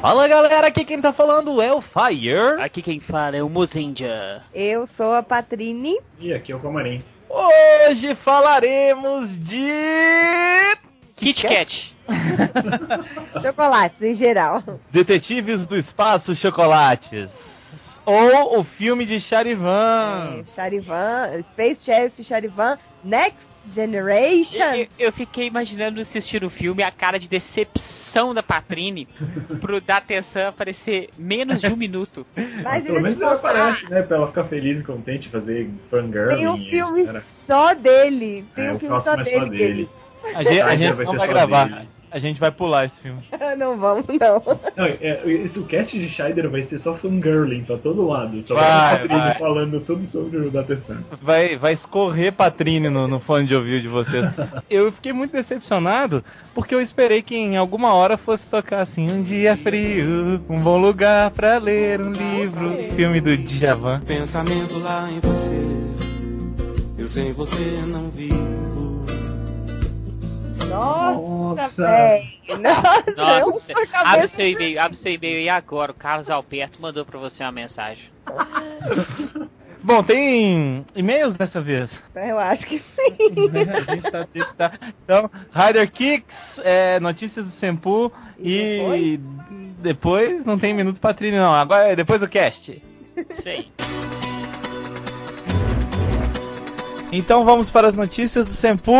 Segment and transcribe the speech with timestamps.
[0.00, 2.60] Fala galera, aqui quem tá falando é o Fire.
[2.60, 4.42] Aqui quem fala é o Mozendia.
[4.54, 5.98] Eu sou a Patrine.
[6.20, 7.02] E aqui é o Camarim.
[7.28, 9.72] Hoje falaremos de.
[11.16, 11.96] Kit Kat.
[13.42, 14.62] Chocolates em geral.
[14.92, 17.28] Detetives do Espaço Chocolates.
[18.06, 20.38] Ou o filme de Charivan.
[20.38, 24.74] É, Charivan, Space Chef Charivan, Next Generation.
[24.74, 29.06] Eu, eu, fiquei imaginando assistir o filme a cara de decepção da Patrine
[29.60, 32.26] pro dar atenção aparecer menos de um minuto.
[32.62, 34.02] Mas pelo menos ela aparece, né?
[34.02, 36.36] Pra ela ficar feliz e contente, fazer fangirl.
[36.36, 37.22] Tem um filme era...
[37.46, 38.44] só dele.
[38.54, 39.30] Tem é, um filme só dele.
[39.30, 39.88] só dele.
[40.34, 41.68] A gente, a gente não vai gravar.
[41.68, 41.97] Dele.
[42.10, 43.22] A gente vai pular esse filme.
[43.58, 44.42] não vamos, não.
[44.76, 48.42] não é, esse, o cast de Scheider vai ser só fangirling pra todo lado.
[48.46, 49.38] Só vai, vai, vai.
[49.38, 51.02] falando tudo sobre o Datesan.
[51.22, 54.24] Vai, vai escorrer Patrine no, no fone de ouvido de vocês.
[54.70, 56.24] eu fiquei muito decepcionado
[56.54, 60.78] porque eu esperei que em alguma hora fosse tocar assim: um dia frio, um bom
[60.78, 62.70] lugar pra ler um livro.
[62.94, 64.00] Filme do Djavan.
[64.00, 65.54] Pensamento lá em você,
[66.98, 68.77] eu sem você não vivo.
[70.66, 72.28] Nossa, velho.
[72.62, 73.72] Nossa, Nossa.
[73.92, 75.92] Abre seu e-mail, abre seu e-mail aí agora.
[75.92, 78.04] O Carlos Alberto mandou pra você uma mensagem.
[79.82, 81.88] Bom, tem e-mails dessa vez?
[82.14, 83.16] Eu acho que sim.
[83.72, 84.78] a gente tá, tá.
[85.04, 89.20] Então, Rider Kicks, é, notícias do Sempu e, e depois?
[89.78, 90.44] depois?
[90.44, 91.54] não tem minuto patrício não.
[91.54, 92.82] Agora é depois do cast.
[93.42, 93.70] Sim.
[97.12, 98.92] Então vamos para as notícias do Sempu.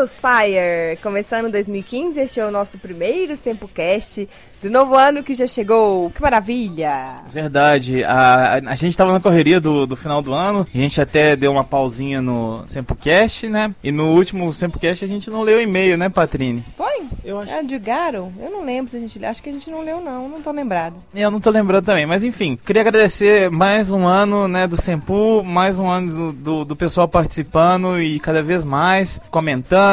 [0.00, 0.96] Vamos, Fire!
[1.02, 4.26] Começando 2015, este é o nosso primeiro SempoCast
[4.62, 6.10] do novo ano que já chegou.
[6.10, 7.22] Que maravilha!
[7.32, 8.04] Verdade.
[8.04, 10.66] A, a gente tava na correria do, do final do ano.
[10.72, 13.74] A gente até deu uma pausinha no SempoCast, né?
[13.82, 16.64] E no último SempoCast a gente não leu e-mail, né, Patrine?
[16.76, 17.04] Foi?
[17.24, 17.52] Eu acho.
[17.52, 18.32] É de Garo?
[18.38, 20.28] Eu não lembro se a gente Acho que a gente não leu, não.
[20.28, 20.96] Não tô lembrado.
[21.14, 22.06] Eu não tô lembrando também.
[22.06, 26.64] Mas enfim, queria agradecer mais um ano, né, do Sempu, mais um ano do, do,
[26.64, 29.89] do pessoal participando e cada vez mais comentando,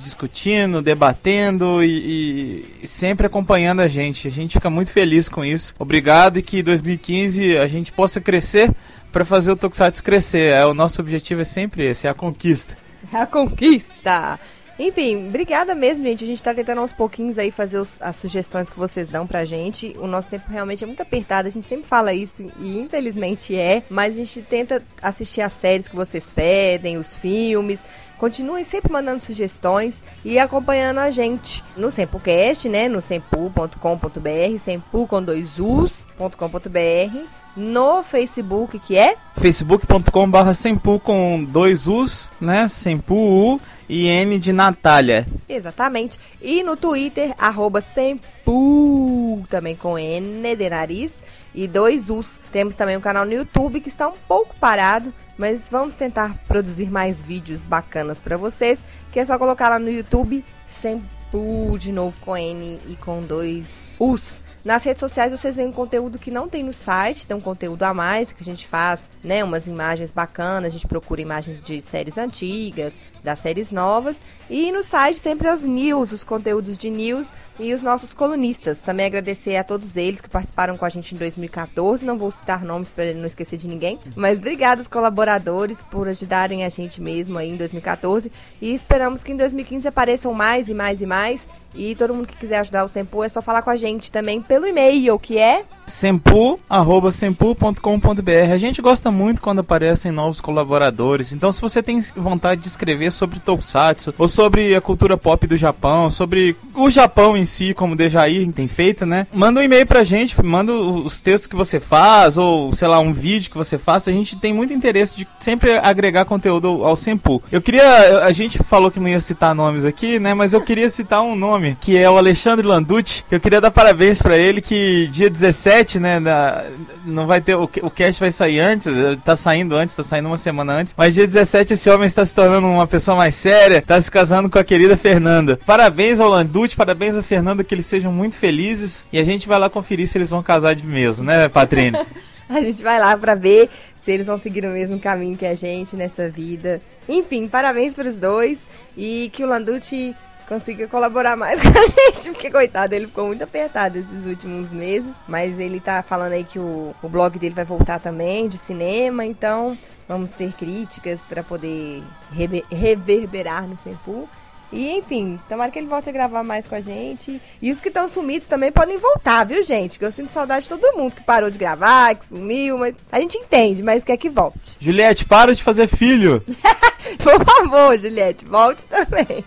[0.00, 4.28] discutindo, debatendo e, e sempre acompanhando a gente gente.
[4.28, 5.74] A gente fica muito feliz com isso.
[5.78, 8.70] Obrigado e que 2015 a gente possa crescer
[9.12, 10.52] para fazer o Tokusatsu crescer.
[10.52, 12.76] É, o nosso objetivo é sempre esse, é a conquista.
[13.12, 14.38] É a conquista!
[14.78, 16.24] Enfim, obrigada mesmo, gente.
[16.24, 19.44] A gente tá tentando aos pouquinhos aí fazer os, as sugestões que vocês dão pra
[19.44, 19.94] gente.
[19.98, 23.82] O nosso tempo realmente é muito apertado, a gente sempre fala isso e infelizmente é,
[23.90, 27.84] mas a gente tenta assistir as séries que vocês pedem, os filmes.
[28.20, 32.86] Continuem sempre mandando sugestões e acompanhando a gente no Sempocast, né?
[32.86, 37.24] No sempu.com.br, sempu com dois us.com.br
[37.56, 42.68] no Facebook, que é facebook.com.br sempu com dois us, né?
[42.68, 45.26] Sempu U e N de Natália.
[45.48, 46.20] Exatamente.
[46.42, 51.22] E no Twitter, arroba sempu, também com N de nariz
[51.54, 52.38] e dois us.
[52.52, 56.90] Temos também um canal no YouTube que está um pouco parado, mas vamos tentar produzir
[56.90, 62.20] mais vídeos bacanas para vocês, que é só colocar lá no YouTube Sempu de novo
[62.20, 63.66] com N e com dois
[63.98, 64.38] Us.
[64.62, 67.82] Nas redes sociais vocês veem um conteúdo que não tem no site, tem um conteúdo
[67.84, 69.42] a mais que a gente faz, né?
[69.42, 72.92] Umas imagens bacanas, a gente procura imagens de séries antigas,
[73.22, 74.20] das séries novas.
[74.48, 78.78] E no site sempre as news, os conteúdos de news e os nossos colunistas.
[78.78, 82.04] Também agradecer a todos eles que participaram com a gente em 2014.
[82.04, 83.98] Não vou citar nomes para não esquecer de ninguém.
[84.16, 88.32] Mas obrigado aos colaboradores por ajudarem a gente mesmo aí em 2014.
[88.60, 91.46] E esperamos que em 2015 apareçam mais e mais e mais.
[91.74, 94.42] E todo mundo que quiser ajudar o Sempu é só falar com a gente também
[94.42, 98.52] pelo e-mail, que é sempu@sempu.com.br.
[98.52, 101.32] A gente gosta muito quando aparecem novos colaboradores.
[101.32, 105.56] Então, se você tem vontade de escrever sobre Tokusatsu ou sobre a cultura pop do
[105.56, 109.26] Japão, sobre o Japão em si, como o Dejair tem feito, né?
[109.32, 113.12] Manda um e-mail pra gente, manda os textos que você faz ou, sei lá, um
[113.12, 114.10] vídeo que você faça.
[114.10, 117.42] A gente tem muito interesse de sempre agregar conteúdo ao Sempu.
[117.50, 120.34] Eu queria, a gente falou que não ia citar nomes aqui, né?
[120.34, 123.24] Mas eu queria citar um nome, que é o Alexandre Landucci.
[123.30, 126.64] Eu queria dar parabéns para ele que dia 17, né, na,
[127.04, 128.86] não vai ter o, o cast vai sair antes,
[129.24, 132.34] tá saindo antes, tá saindo uma semana antes, mas dia 17 esse homem está se
[132.34, 135.58] tornando uma pessoa mais séria, tá se casando com a querida Fernanda.
[135.64, 139.58] Parabéns ao Landucci, parabéns a Fernanda, que eles sejam muito felizes e a gente vai
[139.58, 141.98] lá conferir se eles vão casar de mesmo, né, Patrine?
[142.48, 145.54] a gente vai lá para ver se eles vão seguir o mesmo caminho que a
[145.54, 146.80] gente nessa vida.
[147.08, 148.64] Enfim, parabéns para os dois
[148.96, 150.14] e que o Landucci
[150.48, 155.12] consiga colaborar mais com a gente, porque coitado, ele ficou muito apertado esses últimos meses,
[155.28, 159.24] mas ele tá falando aí que o, o blog dele vai voltar também de cinema,
[159.24, 159.78] então
[160.10, 162.02] vamos ter críticas para poder
[162.32, 164.28] rever, reverberar no Sempu.
[164.72, 167.40] E enfim, tomara que ele volte a gravar mais com a gente.
[167.62, 170.00] E os que estão sumidos também podem voltar, viu, gente?
[170.00, 173.20] Que eu sinto saudade de todo mundo que parou de gravar, que sumiu, mas a
[173.20, 174.76] gente entende, mas quer que volte.
[174.80, 176.44] Juliette, para de fazer filho.
[177.22, 179.44] Por favor, Juliette, volte também.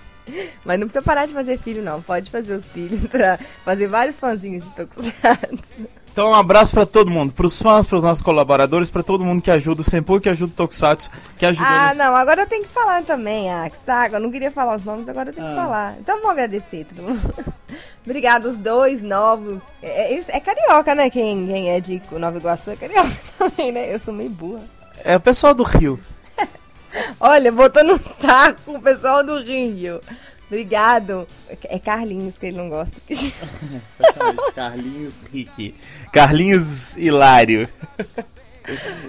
[0.64, 2.02] Mas não precisa parar de fazer filho, não.
[2.02, 6.03] Pode fazer os filhos pra fazer vários fãzinhos de Tokusatsu.
[6.14, 9.50] Então um abraço pra todo mundo, pros fãs, pros nossos colaboradores, pra todo mundo que
[9.50, 11.98] ajuda o Senpu, que ajuda o Tokusatsu, que ajuda Ah, eles.
[11.98, 13.52] não, agora eu tenho que falar também.
[13.52, 15.96] Ah, que saco, eu não queria falar os nomes, agora eu tenho que falar.
[16.00, 17.34] Então vou agradecer todo mundo.
[18.06, 19.64] Obrigada, os dois novos.
[19.82, 21.10] É, é- é carioca, né?
[21.10, 23.10] Quem, quem é de Nova Iguaçu é carioca
[23.40, 23.92] também, né?
[23.92, 24.62] Eu sou meio burra.
[25.04, 26.00] É o pessoal do Rio.
[27.20, 30.00] Olha, botou no saco o pessoal do Rio.
[30.48, 31.28] Obrigado.
[31.64, 33.02] É Carlinhos que ele não gosta.
[34.54, 35.76] Carlinhos Rick.
[36.12, 37.68] Carlinhos Hilário.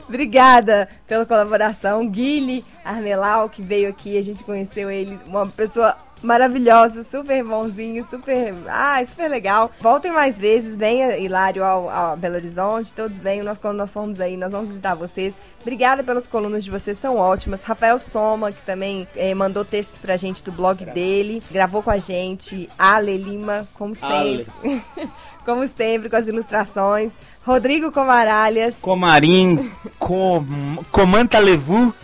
[0.09, 2.09] Obrigada pela colaboração.
[2.09, 8.55] Guile Armelau, que veio aqui, a gente conheceu ele, uma pessoa maravilhosa, super bonzinho, super.
[8.69, 9.71] Ah, super legal.
[9.81, 13.45] Voltem mais vezes, venha, Hilário, ao, ao Belo Horizonte, todos venham.
[13.45, 15.35] Nós, quando nós formos aí, nós vamos visitar vocês.
[15.61, 17.63] Obrigada pelas colunas de vocês, são ótimas.
[17.63, 21.99] Rafael Soma, que também eh, mandou textos pra gente do blog dele, gravou com a
[21.99, 22.69] gente.
[22.79, 24.47] Ale Lima, como sempre.
[25.45, 27.13] como sempre, com as ilustrações.
[27.45, 28.77] Rodrigo Comaralhas.
[28.81, 29.71] Comarim.
[29.99, 30.45] Com...
[30.91, 31.95] Comanta Levu.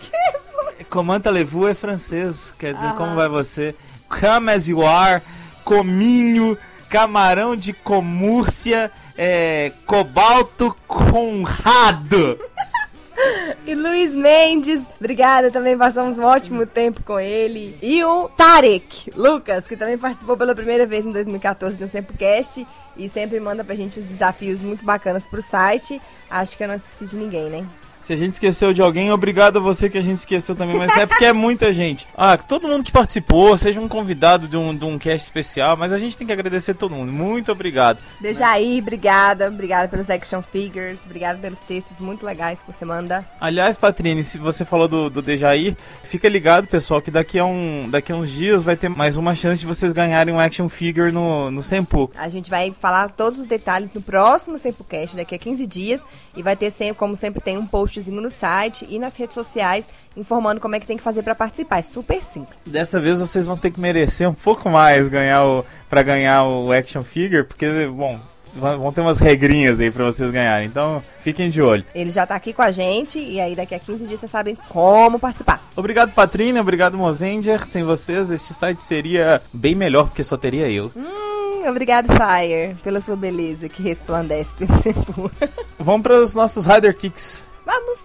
[0.89, 3.75] Comanta Levu é francês, quer dizer, como vai você?
[4.11, 5.23] Come as you are.
[5.65, 6.59] Cominho.
[6.89, 8.91] Camarão de comúrcia.
[9.17, 12.39] É, cobalto Conrado.
[13.67, 17.77] E Luiz Mendes, obrigada, também passamos um ótimo tempo com ele.
[17.83, 22.67] E o Tarek Lucas, que também participou pela primeira vez em 2014 do Sempocast
[22.97, 26.01] e sempre manda pra gente os desafios muito bacanas pro site.
[26.31, 27.67] Acho que eu não esqueci de ninguém, né?
[28.01, 30.97] Se a gente esqueceu de alguém, obrigado a você que a gente esqueceu também, mas
[30.97, 32.09] é porque é muita gente.
[32.23, 35.91] Ah, todo mundo que participou, seja um convidado de um, de um cast especial, mas
[35.91, 37.11] a gente tem que agradecer todo mundo.
[37.11, 37.99] Muito obrigado.
[38.21, 39.49] Dejaí, obrigada.
[39.49, 41.01] Obrigada pelos action figures.
[41.03, 43.25] Obrigada pelos textos muito legais que você manda.
[43.41, 47.89] Aliás, Patrine, se você falou do, do Dejaí, fica ligado, pessoal, que daqui a, um,
[47.91, 51.11] daqui a uns dias vai ter mais uma chance de vocês ganharem um action figure
[51.11, 52.11] no, no Senpu.
[52.15, 56.05] A gente vai falar todos os detalhes no próximo Sempocast, daqui a 15 dias.
[56.37, 59.89] E vai ter sempre, como sempre, tem um postzinho no site e nas redes sociais
[60.17, 61.79] informando como é que tem que fazer pra participar.
[61.79, 62.57] É super simples.
[62.65, 66.73] Dessa vez vocês vão ter que merecer um pouco mais ganhar o, pra ganhar o
[66.73, 68.19] action figure, porque, bom,
[68.55, 70.67] vão ter umas regrinhas aí pra vocês ganharem.
[70.67, 71.85] Então, fiquem de olho.
[71.95, 74.57] Ele já tá aqui com a gente e aí daqui a 15 dias vocês sabem
[74.69, 75.63] como participar.
[75.77, 76.59] Obrigado, Patrine.
[76.59, 77.65] Obrigado, Mozenger.
[77.67, 80.91] Sem vocês, este site seria bem melhor, porque só teria eu.
[80.97, 85.31] Hum, obrigado, Fire, pela sua beleza que resplandece pelo Sempu.
[85.79, 87.50] Vamos para os nossos Rider Kicks.
[87.71, 88.05] Vamos!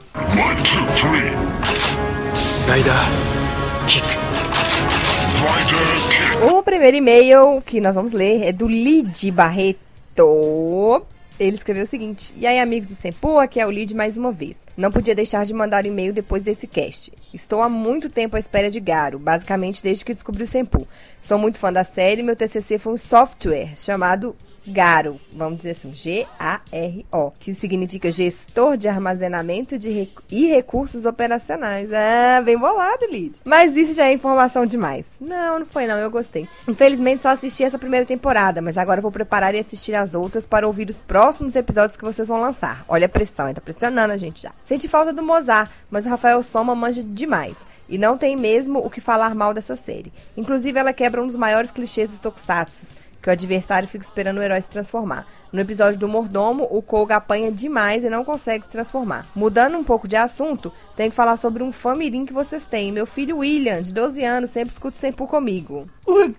[6.47, 11.03] O primeiro e-mail que nós vamos ler é do Lid Barreto.
[11.39, 14.31] Ele escreveu o seguinte: E aí, amigos do Sempu, aqui é o Lid mais uma
[14.31, 14.59] vez.
[14.77, 17.11] Não podia deixar de mandar um e-mail depois desse cast.
[17.33, 20.87] Estou há muito tempo à espera de Garo, basicamente desde que descobri o Sempu.
[21.19, 24.35] Sou muito fã da série e meu TCC foi um software chamado
[24.67, 31.89] Garo, vamos dizer assim, G-A-R-O, que significa Gestor de Armazenamento de e Recursos Operacionais.
[31.93, 33.39] Ah, bem bolado, Lid.
[33.43, 35.05] Mas isso já é informação demais.
[35.19, 36.47] Não, não foi não, eu gostei.
[36.67, 40.65] Infelizmente só assisti essa primeira temporada, mas agora vou preparar e assistir as outras para
[40.65, 42.83] ouvir os próximos episódios que vocês vão lançar.
[42.87, 44.51] Olha a pressão, tá pressionando a gente já.
[44.63, 47.57] Senti falta do Mozart, mas o Rafael Soma manja demais.
[47.87, 50.11] E não tem mesmo o que falar mal dessa série.
[50.35, 52.95] Inclusive, ela quebra um dos maiores clichês dos tokusatsu
[53.25, 55.25] que o adversário fica esperando o herói se transformar.
[55.51, 59.25] No episódio do Mordomo, o Koga apanha demais e não consegue se transformar.
[59.35, 62.91] Mudando um pouco de assunto, tenho que falar sobre um famirim que vocês têm.
[62.91, 65.87] Meu filho William, de 12 anos, sempre escuta sempre comigo.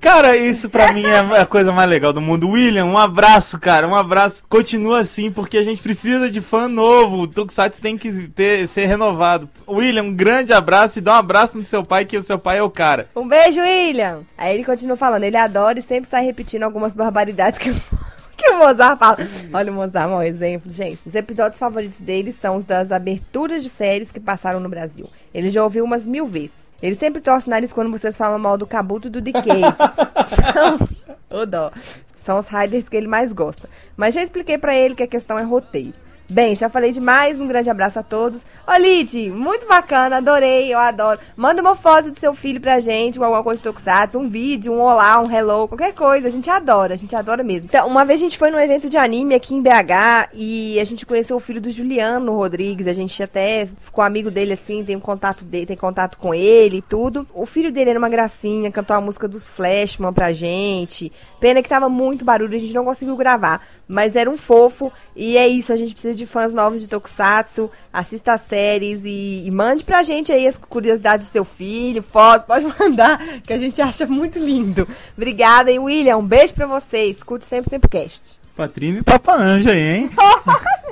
[0.00, 2.50] Cara, isso pra mim é a coisa mais legal do mundo.
[2.50, 4.44] William, um abraço, cara, um abraço.
[4.48, 7.22] Continua assim, porque a gente precisa de fã novo.
[7.22, 9.48] O Tokusatsu tem que ter, ser renovado.
[9.66, 12.58] William, um grande abraço e dá um abraço no seu pai, que o seu pai
[12.58, 13.08] é o cara.
[13.16, 14.20] Um beijo, William!
[14.38, 17.72] Aí ele continua falando, ele adora e sempre sai repetindo algumas barbaridades que,
[18.36, 19.16] que o Mozart fala.
[19.52, 21.00] Olha o Mozart, um exemplo, gente.
[21.06, 25.08] Os episódios favoritos dele são os das aberturas de séries que passaram no Brasil.
[25.32, 26.66] Ele já ouviu umas mil vezes.
[26.82, 29.48] Ele sempre torce o nariz quando vocês falam mal do Kabuto e do Decade.
[30.28, 31.40] são...
[31.40, 31.72] Ô dó.
[32.14, 33.68] São os riders que ele mais gosta.
[33.96, 35.94] Mas já expliquei pra ele que a questão é roteiro.
[36.28, 38.44] Bem, já falei demais, um grande abraço a todos.
[38.66, 41.20] Ô, Lid, muito bacana, adorei, eu adoro.
[41.36, 44.72] Manda uma foto do seu filho pra gente, com alguma coisa de Tokusatsu, um vídeo,
[44.72, 47.68] um olá, um hello, qualquer coisa, a gente adora, a gente adora mesmo.
[47.68, 50.84] Então, uma vez a gente foi num evento de anime aqui em BH e a
[50.84, 54.96] gente conheceu o filho do Juliano Rodrigues, a gente até ficou amigo dele assim, tem
[54.96, 57.24] um contato dele, tem contato com ele e tudo.
[57.32, 61.12] O filho dele era uma gracinha, cantou a música dos Flashman pra gente.
[61.38, 65.36] Pena que tava muito barulho, a gente não conseguiu gravar, mas era um fofo e
[65.36, 69.50] é isso, a gente precisa de fãs novos de Tokusatsu, assista as séries e, e
[69.50, 73.80] mande pra gente aí as curiosidades do seu filho, fotos, pode mandar, que a gente
[73.80, 74.88] acha muito lindo.
[75.16, 77.16] Obrigada, e William, um beijo pra vocês.
[77.16, 78.45] Escute sempre, sempre cast.
[78.56, 80.10] Patrine e Papa Anja aí, hein?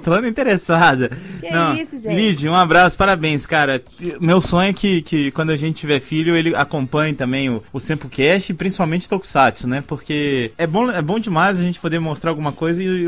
[0.05, 1.11] Toda interessada.
[1.41, 2.15] Que Não, isso, gente.
[2.15, 3.83] Lid, um abraço, parabéns, cara.
[4.21, 7.81] Meu sonho é que, que quando a gente tiver filho, ele acompanhe também o, o
[7.81, 9.83] Sempocast e principalmente Tokusatsu, né?
[9.87, 13.07] Porque é bom, é bom demais a gente poder mostrar alguma coisa e, e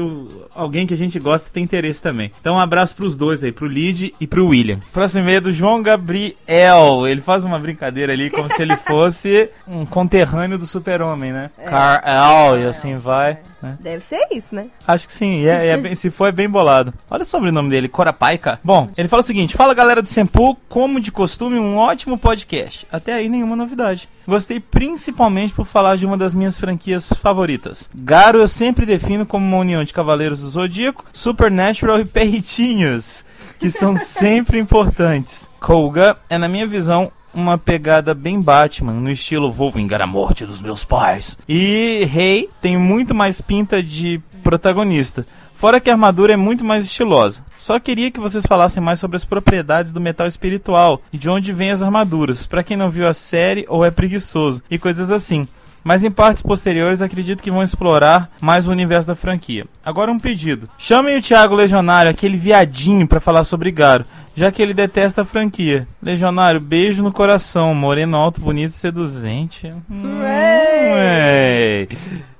[0.54, 2.32] alguém que a gente gosta tem interesse também.
[2.40, 4.80] Então um abraço pros dois aí, pro Lid e pro William.
[4.90, 7.06] Próximo e-mail é do João Gabriel.
[7.06, 11.50] Ele faz uma brincadeira ali como se ele fosse um conterrâneo do super-homem, né?
[11.68, 13.38] Car-El e assim vai.
[13.66, 13.78] Né?
[13.80, 14.66] Deve ser isso, né?
[14.87, 16.92] Acho que sim, e é, é bem- se for é bem bolado.
[17.11, 18.58] Olha o sobrenome dele, Corapaica.
[18.62, 22.87] Bom, ele fala o seguinte: Fala galera do Sempu, como de costume, um ótimo podcast.
[22.90, 24.08] Até aí nenhuma novidade.
[24.26, 27.88] Gostei principalmente por falar de uma das minhas franquias favoritas.
[27.94, 33.25] Garo eu sempre defino como uma união de Cavaleiros do Zodíaco, Supernatural e Perritinhos,
[33.61, 35.49] que são sempre importantes.
[35.61, 40.47] Koga é, na minha visão, uma pegada bem Batman, no estilo vou vingar a morte
[40.47, 41.38] dos meus pais.
[41.47, 45.26] E Rei tem muito mais pinta de protagonista.
[45.55, 47.45] Fora que a armadura é muito mais estilosa.
[47.57, 51.52] Só queria que vocês falassem mais sobre as propriedades do metal espiritual e de onde
[51.52, 55.47] vêm as armaduras, pra quem não viu a série ou é preguiçoso, e coisas assim.
[55.87, 59.66] Mas em partes posteriores acredito que vão explorar mais o universo da franquia.
[59.85, 60.69] Agora um pedido.
[60.76, 65.25] Chamem o Thiago Legionário, aquele viadinho, pra falar sobre Garo, já que ele detesta a
[65.25, 65.87] franquia.
[66.02, 69.73] Legionário, beijo no coração, moreno alto, bonito, seduzente.
[69.88, 71.87] Hum, ué.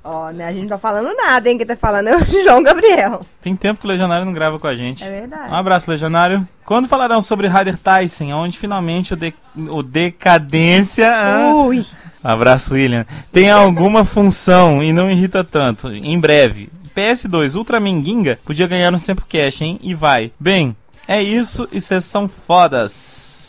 [0.03, 1.57] Ó, né, a gente não tá falando nada, hein?
[1.57, 3.21] Quem tá falando é o João Gabriel.
[3.41, 5.03] Tem tempo que o Legionário não grava com a gente.
[5.05, 5.53] É verdade.
[5.53, 6.45] Um abraço, Legionário.
[6.65, 9.33] Quando falarão sobre Ryder Tyson, onde finalmente o, de-
[9.69, 11.09] o Decadência.
[11.13, 11.85] ah, Ui.
[12.23, 13.05] Abraço, William.
[13.31, 15.89] Tem alguma função e não irrita tanto.
[15.91, 16.69] Em breve.
[16.95, 19.79] PS2, Ultraman Ginga podia ganhar um Sempre Cash, hein?
[19.83, 20.31] E vai.
[20.39, 20.75] Bem,
[21.07, 23.46] é isso e vocês são fodas.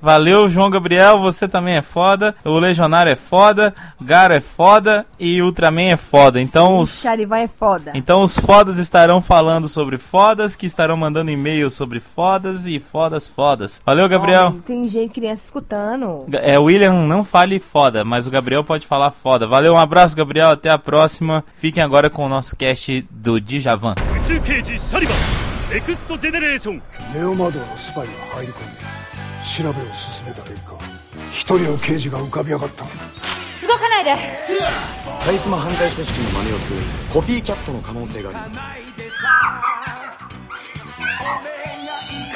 [0.00, 2.34] Valeu, João Gabriel, você também é foda.
[2.44, 6.40] O Legionário é foda, Garo é foda e Ultraman é foda.
[6.40, 7.00] Então os.
[7.00, 7.92] Charivan é foda.
[7.94, 13.26] Então os fodas estarão falando sobre fodas, que estarão mandando e-mails sobre fodas e fodas
[13.26, 13.80] fodas.
[13.84, 14.54] Valeu, Gabriel.
[14.56, 16.26] Ó, tem gente, criança escutando.
[16.32, 19.46] É, William, não fale foda, mas o Gabriel pode falar foda.
[19.46, 21.42] Valeu, um abraço, Gabriel, até a próxima.
[21.54, 23.94] Fiquem agora com o nosso cast do Djavan.
[23.94, 26.82] 宇宙刑事シャリバンネクストジェネレーション
[27.14, 28.77] ネオマドのスパイが入り込んで
[29.49, 30.77] 調べを進めた結果
[31.31, 32.85] 一人の刑事が浮かび上がった。
[32.85, 32.89] 動
[33.77, 34.15] かないで。
[35.25, 36.77] カリスマ犯罪組織の真似をする
[37.11, 38.59] コピーキャットの可能性があります。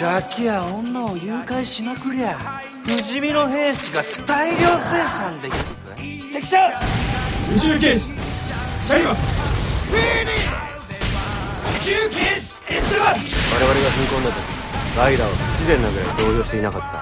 [0.01, 4.67] ガキや女を誘拐しまくりゃ不死身の兵士が大量生
[5.08, 5.96] 産できるぜ。
[6.34, 6.72] 関ちゃん
[7.55, 8.00] 宇宙刑事！
[8.01, 9.17] シャリバン宇
[11.86, 14.52] 宙刑事 S1 我々が踏み込んだ時
[14.95, 16.97] ライダーは不自然なぐらい動揺していなかった。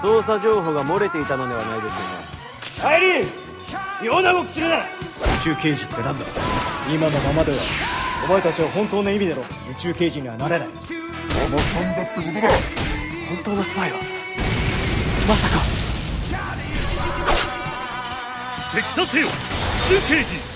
[0.00, 1.94] 捜査情報が漏れていたのではないでしょ
[2.78, 2.88] うか。
[2.88, 3.28] アイリーン
[4.04, 4.78] 妙な動きするな。
[4.78, 4.84] 宇
[5.42, 6.24] 宙刑事ってなんだ？
[6.92, 7.58] 今のままでは
[8.24, 10.68] お前たちは本当の意味での宇宙刑事にはなれない。
[10.68, 10.76] 本
[13.44, 13.98] 当のスパイは。
[18.74, 19.28] 敵させよ宇
[19.88, 20.47] 宙刑事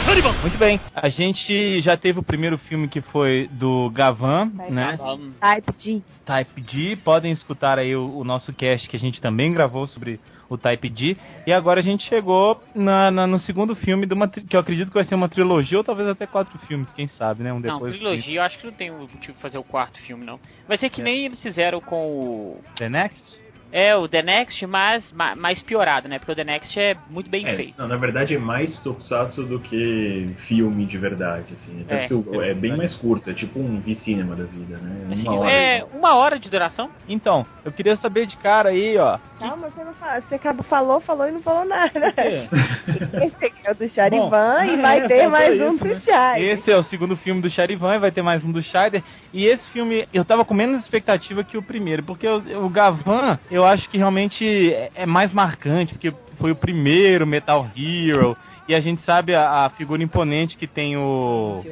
[0.43, 0.79] Muito bem.
[0.95, 4.99] A gente já teve o primeiro filme que foi do Gavan, Type né?
[5.41, 9.55] Type D Type D Podem escutar aí o, o, nosso cast que a gente também
[9.55, 11.17] gravou sobre o Type D.
[11.47, 14.89] E agora a gente chegou na, na no segundo filme de uma que eu acredito
[14.89, 17.51] que vai ser uma trilogia ou talvez até quatro filmes, quem sabe, né?
[17.51, 17.93] Um depois.
[17.93, 20.39] Não, trilogia, eu acho que não tem motivo de fazer o quarto filme, não.
[20.69, 21.05] Vai ser que é.
[21.05, 22.61] nem eles fizeram com o.
[22.77, 23.42] The Next?
[23.73, 26.19] É, o The Next, mas ma- mais piorado, né?
[26.19, 27.75] Porque o The Next é muito bem É, feito.
[27.79, 31.83] não, na verdade é mais tokusatsu do que filme de verdade, assim.
[31.89, 32.07] Tanto É.
[32.07, 35.09] que o- é bem mais curto, é tipo um V-cinema da vida, né?
[35.13, 35.51] Assim, Uma hora.
[35.53, 36.91] é uma hora de duração.
[37.09, 39.19] Então, eu queria saber de cara aí, ó.
[39.41, 40.21] Calma, você não fala.
[40.21, 41.91] Você acabou, falou, falou e não falou nada.
[42.13, 42.47] quê?
[43.25, 45.73] Esse aqui é o do Charivan Bom, e vai é, ter é mais isso, um
[45.73, 45.79] né?
[45.95, 46.43] do Chai.
[46.43, 49.03] Esse é o segundo filme do Charivan, vai ter mais um do Scheider.
[49.33, 53.39] E esse filme, eu tava com menos expectativa que o primeiro, porque o, o Gavan,
[53.51, 58.37] eu acho que realmente é, é mais marcante, porque foi o primeiro Metal Hero.
[58.69, 61.65] E a gente sabe a, a figura imponente que tem o.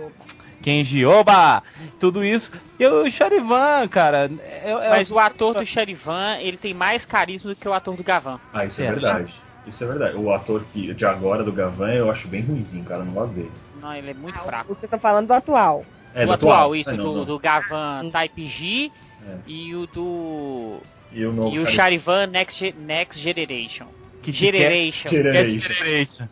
[0.63, 1.63] Kenji Oba,
[1.99, 2.53] tudo isso.
[2.79, 4.31] E o Charivan, cara.
[4.43, 7.97] É, é Mas o ator do Charivan, ele tem mais carisma do que o ator
[7.97, 8.39] do Gavan.
[8.53, 9.35] Ah, isso é, É, verdade.
[9.67, 10.17] Isso é verdade.
[10.19, 13.01] O ator que, de agora do Gavan eu acho bem ruimzinho, cara.
[13.01, 13.51] eu Não gosto dele.
[13.81, 14.75] Não, ele é muito Ah, fraco.
[14.75, 15.83] Você tá falando do atual.
[16.15, 17.25] É, o do atual, isso, Ah, não, do, não.
[17.25, 18.91] do Gavan Type G
[19.27, 19.37] É.
[19.47, 20.81] e o do.
[21.12, 23.87] E o novo E o Charivan Next, Next Generation.
[24.23, 25.11] Que Generation.
[25.11, 26.29] Generation.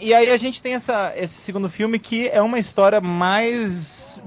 [0.00, 3.70] E aí a gente tem essa, esse segundo filme que é uma história mais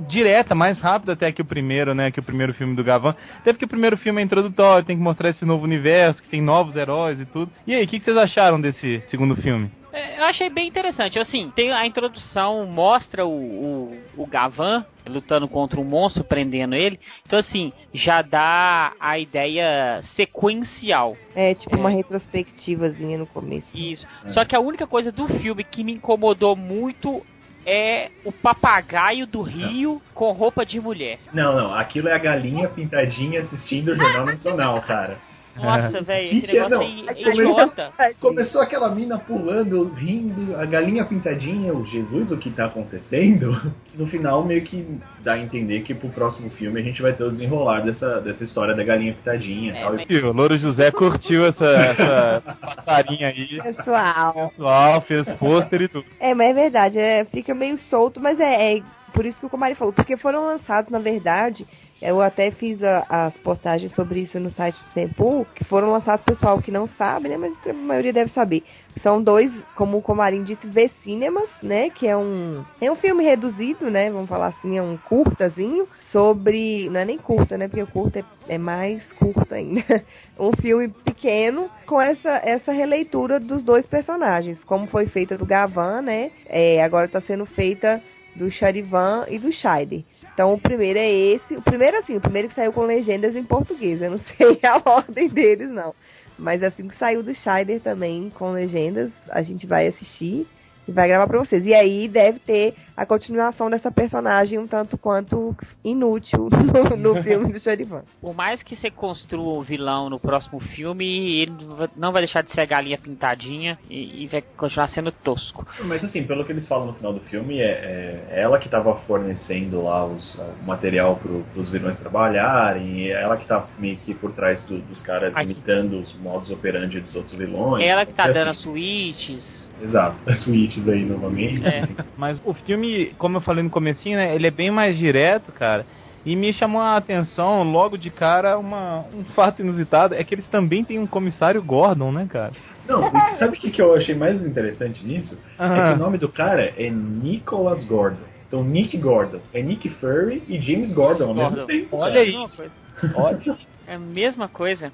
[0.08, 2.12] direta, mais rápida até que o primeiro, né?
[2.12, 3.16] Que o primeiro filme do Gavan.
[3.40, 6.42] Até porque o primeiro filme é introdutório, tem que mostrar esse novo universo, que tem
[6.42, 7.52] novos heróis e tudo.
[7.68, 9.70] E aí, o que, que vocês acharam desse segundo filme?
[9.96, 11.18] É, Eu achei bem interessante.
[11.18, 17.00] Assim, tem a introdução, mostra o, o, o Gavan lutando contra um monstro, prendendo ele.
[17.26, 21.16] Então, assim, já dá a ideia sequencial.
[21.34, 23.68] É tipo uma retrospectivazinha no começo.
[23.74, 24.06] Isso.
[24.30, 27.26] Só que a única coisa do filme que me incomodou muito
[27.66, 31.18] é o papagaio do Rio com roupa de mulher.
[31.34, 31.74] Não, não.
[31.74, 35.18] Aquilo é a galinha pintadinha assistindo o Jornal Nacional, cara.
[35.56, 36.82] Nossa, velho, é, negócio não?
[36.82, 37.94] aí é Começou- idiota.
[38.20, 43.60] Começou aquela mina pulando, rindo, a galinha pintadinha, o Jesus, o que tá acontecendo?
[43.96, 44.86] No final, meio que
[45.22, 48.44] dá a entender que pro próximo filme a gente vai ter o desenrolar dessa, dessa
[48.44, 49.94] história da galinha pintadinha e É, tal.
[49.94, 53.62] mas- E o Louro José curtiu essa, essa passarinha aí.
[53.62, 54.50] Pessoal.
[54.50, 56.06] Pessoal, fez pôster e tudo.
[56.20, 58.82] É, mas é verdade, é, fica meio solto, mas é, é
[59.14, 61.66] por isso que o Comari falou, porque foram lançados, na verdade,
[62.06, 66.24] eu até fiz a- as postagens sobre isso no site do Sempu, que foram lançados
[66.26, 68.64] pessoal que não sabe, né, mas a maioria deve saber.
[69.02, 73.90] São dois, como o Comarim disse, V-Cinemas, né, que é um, é um filme reduzido,
[73.90, 77.88] né, vamos falar assim, é um curtazinho, sobre, não é nem curta, né, porque o
[77.88, 79.84] curta é, é mais curto ainda,
[80.40, 86.02] um filme pequeno com essa, essa releitura dos dois personagens, como foi feita do Gavan,
[86.02, 86.32] né?
[86.46, 88.02] É, agora está sendo feita
[88.36, 90.04] do Charivan e do Scheider.
[90.34, 93.44] Então o primeiro é esse, o primeiro assim, o primeiro que saiu com legendas em
[93.44, 95.96] português, eu não sei a ordem deles não.
[96.38, 100.46] Mas assim que saiu do Scheider também com legendas, a gente vai assistir
[100.88, 101.66] e vai gravar pra vocês.
[101.66, 106.50] E aí deve ter a continuação dessa personagem um tanto quanto inútil
[106.98, 108.04] no, no filme do Charivan.
[108.22, 111.54] Por mais que você construa o vilão no próximo filme, ele
[111.96, 115.66] não vai deixar de ser a galinha pintadinha e, e vai continuar sendo tosco.
[115.84, 118.96] Mas assim, pelo que eles falam no final do filme, é, é ela que tava
[119.00, 123.98] fornecendo lá os, o material pro, pros vilões trabalharem, e é ela que tá meio
[123.98, 125.44] que por trás do- dos caras Ai.
[125.46, 127.84] imitando os modos operandi dos outros vilões.
[127.84, 129.65] Ela que tá dando assim, as suítes.
[129.82, 131.66] Exato, as suítes aí novamente.
[131.66, 131.88] É.
[132.18, 135.86] Mas o filme, como eu falei no comecinho, né, ele é bem mais direto, cara.
[136.26, 140.48] E me chamou a atenção logo de cara uma, um fato inusitado, é que eles
[140.48, 142.52] também têm um comissário Gordon, né, cara?
[142.88, 145.38] Não, sabe o que, que eu achei mais interessante nisso?
[145.60, 148.24] É que o nome do cara é Nicholas Gordon.
[148.48, 149.40] Então, Nick Gordon.
[149.54, 151.98] É Nick Fury e James Gordon ao mesmo tempo.
[151.98, 152.34] Olha aí.
[152.56, 152.72] Coisa.
[153.16, 153.58] Olha.
[153.88, 154.92] É a mesma coisa.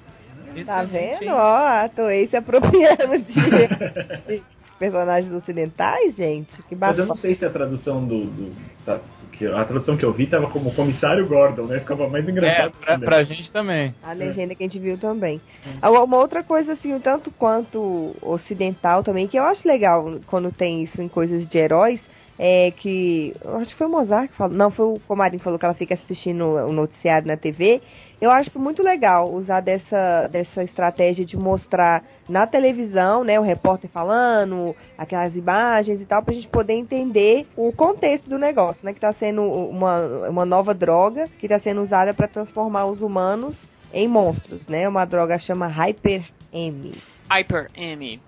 [0.66, 1.30] Tá vendo?
[1.30, 3.32] Ó, a Toei se apropriando de,
[4.26, 4.42] de
[4.82, 6.60] personagens ocidentais, gente.
[6.64, 8.24] Que Mas eu não sei se a tradução do.
[8.24, 8.50] do
[8.84, 8.98] tá,
[9.30, 11.78] que a tradução que eu vi tava como comissário Gordon, né?
[11.78, 12.72] Ficava mais É, engraçado.
[12.72, 13.06] pra, ainda.
[13.06, 13.94] pra gente também.
[14.02, 15.40] A legenda que a gente viu também.
[15.80, 20.50] Agora, Uma outra coisa, assim, um tanto quanto ocidental também, que eu acho legal quando
[20.50, 22.00] tem isso em coisas de heróis,
[22.44, 23.32] é que.
[23.60, 24.56] Acho que foi o Mozart que falou.
[24.56, 27.80] Não, foi o Comarim que falou que ela fica assistindo o noticiário na TV.
[28.20, 33.88] Eu acho muito legal usar dessa, dessa estratégia de mostrar na televisão, né, o repórter
[33.90, 39.00] falando, aquelas imagens e tal, pra gente poder entender o contexto do negócio, né, que
[39.00, 43.56] tá sendo uma, uma nova droga que tá sendo usada para transformar os humanos
[43.94, 44.88] em monstros, né?
[44.88, 46.94] Uma droga chama Hyper M.
[47.30, 48.20] Hyper M.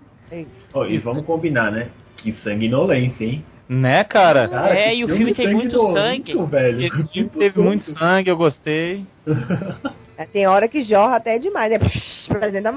[0.73, 1.89] Ó, e vamos combinar, né?
[2.17, 3.43] Que sanguinolência, hein?
[3.67, 4.47] Né, cara?
[4.47, 6.33] Cara, É, e o filme tem muito sangue.
[6.45, 6.81] velho.
[6.81, 9.05] Esse O filme tempo teve muito sangue, eu gostei.
[10.17, 11.77] É, Tem hora que jorra até demais, né?
[12.39, 12.71] Fazendo a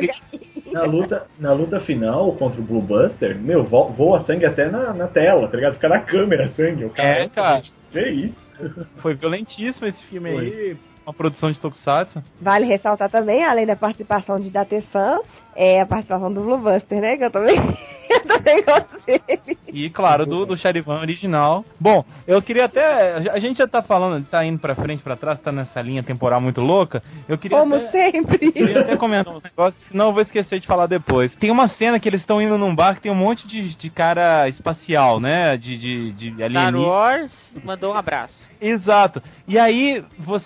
[0.00, 4.70] que- na, luta, na luta final contra o Blue Buster, meu, vo- voa sangue até
[4.70, 5.74] na, na tela, tá ligado?
[5.74, 6.86] Fica na câmera sangue.
[6.86, 7.62] O cara, É, cara.
[7.92, 8.34] Que isso?
[9.02, 10.76] Foi violentíssimo esse filme aí.
[11.06, 12.22] Uma produção de Tokusatsu.
[12.40, 15.18] Vale ressaltar também, além da participação de Datesan,
[15.54, 17.18] é a participação do Blue Buster, né?
[17.18, 17.56] Que eu também,
[18.26, 19.58] também gosto dele.
[19.68, 21.64] E, claro, do, do Charivan original.
[21.78, 23.30] Bom, eu queria até.
[23.30, 26.40] A gente já tá falando, tá indo pra frente, pra trás, tá nessa linha temporal
[26.40, 27.02] muito louca.
[27.28, 27.58] Eu queria.
[27.58, 28.10] Como até...
[28.10, 28.46] sempre.
[28.46, 31.34] Eu queria até comentar um negócio, senão eu vou esquecer de falar depois.
[31.36, 33.90] Tem uma cena que eles estão indo num bar que tem um monte de, de
[33.90, 35.56] cara espacial, né?
[35.56, 36.78] De, de, de Star alienígena.
[36.78, 37.32] Wars
[37.64, 38.50] mandou um abraço.
[38.60, 39.22] Exato.
[39.48, 40.04] E aí,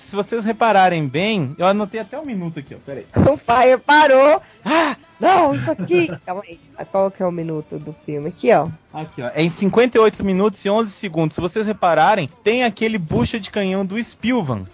[0.08, 2.78] se vocês repararem bem, eu anotei até um minuto aqui, ó.
[2.84, 3.06] Peraí.
[3.30, 4.40] O pai parou.
[4.64, 6.08] Ah, Não, isso aqui.
[6.26, 6.58] Calma aí.
[6.92, 8.28] Qual que é o minuto do filme?
[8.28, 8.68] Aqui, ó.
[8.92, 9.30] Aqui, ó.
[9.34, 11.34] É em 58 minutos e 11 segundos.
[11.34, 14.66] Se vocês repararem, tem aquele bucha de canhão do Spilvan.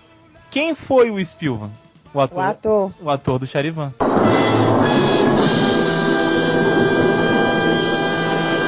[0.51, 1.71] Quem foi o Spilvan?
[2.13, 2.93] O ator, O ator.
[3.03, 3.93] o ator do Charivan.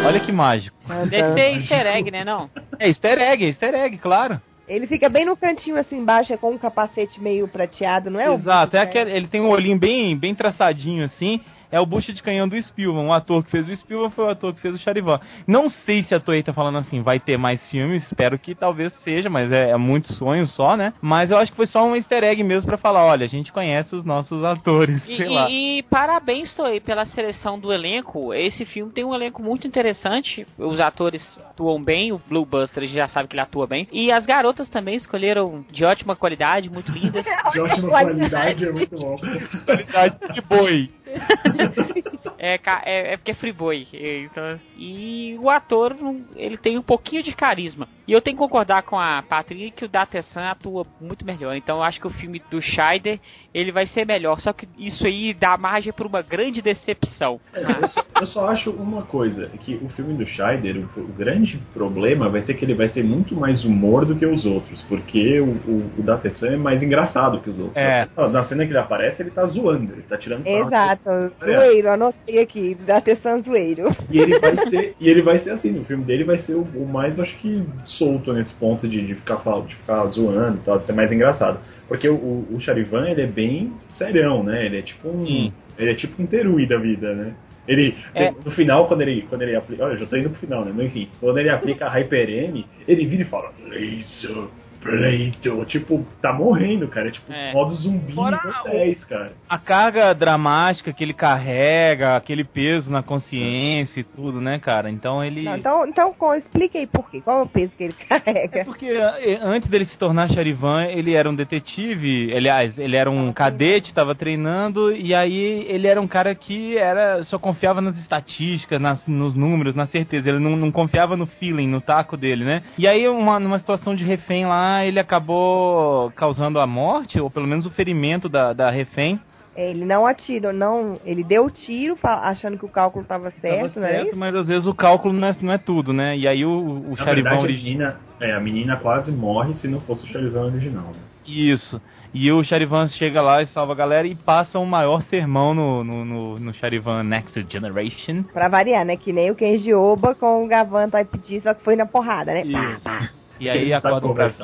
[0.06, 0.76] Olha que mágico.
[1.08, 2.50] Deve ser easter egg, né, não?
[2.78, 4.40] É easter egg, é easter egg, claro.
[4.68, 8.30] Ele fica bem no cantinho assim embaixo, é com um capacete meio prateado, não é?
[8.30, 11.40] o Exato, é aquele, ele tem um olhinho bem, bem traçadinho assim.
[11.72, 13.06] É o bucha de canhão do Spielman.
[13.06, 15.18] O ator que fez o Spielman foi o ator que fez o Charivan.
[15.46, 18.04] Não sei se a Toei tá falando assim, vai ter mais filmes.
[18.04, 20.92] Espero que talvez seja, mas é, é muito sonho só, né?
[21.00, 23.50] Mas eu acho que foi só um easter egg mesmo pra falar: olha, a gente
[23.50, 25.48] conhece os nossos atores, E, sei lá.
[25.48, 28.35] e- e parabéns, Toei, pela seleção do elenco.
[28.35, 30.46] Esse filme tem um elenco muito interessante.
[30.58, 32.12] Os atores atuam bem.
[32.12, 33.88] O Blue Buster a gente já sabe que ele atua bem.
[33.90, 37.24] E as garotas também escolheram de ótima qualidade, muito lindas.
[37.52, 39.16] De ótima qualidade, é muito bom.
[39.64, 40.90] Qualidade de boi.
[42.44, 43.87] É, é, é porque é Freeboy.
[43.92, 45.96] Então, e o ator,
[46.35, 47.88] ele tem um pouquinho de carisma.
[48.07, 51.55] E eu tenho que concordar com a Patrícia que o Datesan atua muito melhor.
[51.55, 53.20] Então eu acho que o filme do Scheider,
[53.54, 54.40] ele vai ser melhor.
[54.40, 57.40] Só que isso aí dá margem para uma grande decepção.
[57.54, 61.60] Eu só, eu só acho uma coisa, que o filme do Scheider, o, o grande
[61.74, 65.40] problema vai ser que ele vai ser muito mais humor do que os outros, porque
[65.40, 67.76] o, o, o Datesan é mais engraçado que os outros.
[67.76, 68.08] É.
[68.16, 70.46] Na, na cena que ele aparece, ele tá zoando, ele tá tirando.
[70.46, 73.90] Exato, zoeiro, anotei aqui, da atenção zoeiro.
[74.10, 76.62] E ele vai ser, e ele vai ser assim, no filme dele vai ser o,
[76.62, 80.78] o mais, acho que, solto nesse ponto de, de, ficar, de ficar zoando e tal,
[80.78, 81.58] de ser mais engraçado.
[81.88, 83.41] Porque o, o, o Charivan, ele é bem
[83.90, 84.66] serião, né?
[84.66, 85.26] Ele é tipo um.
[85.26, 85.52] Sim.
[85.78, 87.35] Ele é tipo um Terui da vida, né?
[87.66, 88.31] Ele, É.
[88.31, 89.85] no final, quando ele, quando ele aplica.
[89.85, 90.72] Olha, eu já tô indo pro final, né?
[90.74, 94.44] Mas enfim, quando ele aplica a Hyper M, ele vira e fala: Laser
[94.82, 95.38] Blade.
[95.66, 97.08] Tipo, tá morrendo, cara.
[97.08, 97.52] É tipo, É.
[97.52, 99.32] modo zumbi Fora nível o- 10, cara.
[99.48, 104.90] A carga dramática que ele carrega, aquele peso na consciência e tudo, né, cara?
[104.90, 105.42] Então ele.
[105.42, 107.20] Não, então, então explica aí por quê.
[107.20, 108.64] Qual é o peso que ele É carrega?
[108.64, 113.32] porque eh, antes dele se tornar Charivan, ele era um detetive, aliás, ele era um
[113.32, 118.80] cadete, estava treinando, e aí ele era um cara que era só confiava nas estatísticas,
[118.80, 120.28] nas- nos números, na certeza.
[120.28, 122.62] Ele não, não confiava no feeling, no taco dele, né?
[122.78, 127.46] E aí, uma, numa situação de refém lá, ele acabou causando a morte, ou pelo
[127.46, 129.20] menos o ferimento da, da refém.
[129.54, 130.98] Ele não atirou, não.
[131.04, 134.16] Ele deu o tiro achando que o cálculo estava certo, Tava é certo, isso?
[134.16, 136.16] mas às vezes o cálculo não é, não é tudo, né?
[136.16, 137.42] E aí o, o a original.
[137.42, 140.87] menina, é, a menina quase morre se não fosse o Charivan original.
[140.87, 141.00] Né?
[141.26, 141.80] Isso.
[142.14, 145.82] E o Charivan chega lá e salva a galera e passa o maior sermão no,
[145.82, 148.22] no, no, no Charivan Next Generation.
[148.24, 148.96] Pra variar, né?
[148.96, 152.32] Que nem o Kenji Oba com o Gavan Type D, só que foi na porrada,
[152.32, 152.42] né?
[152.42, 153.21] Isso.
[153.42, 153.72] E aí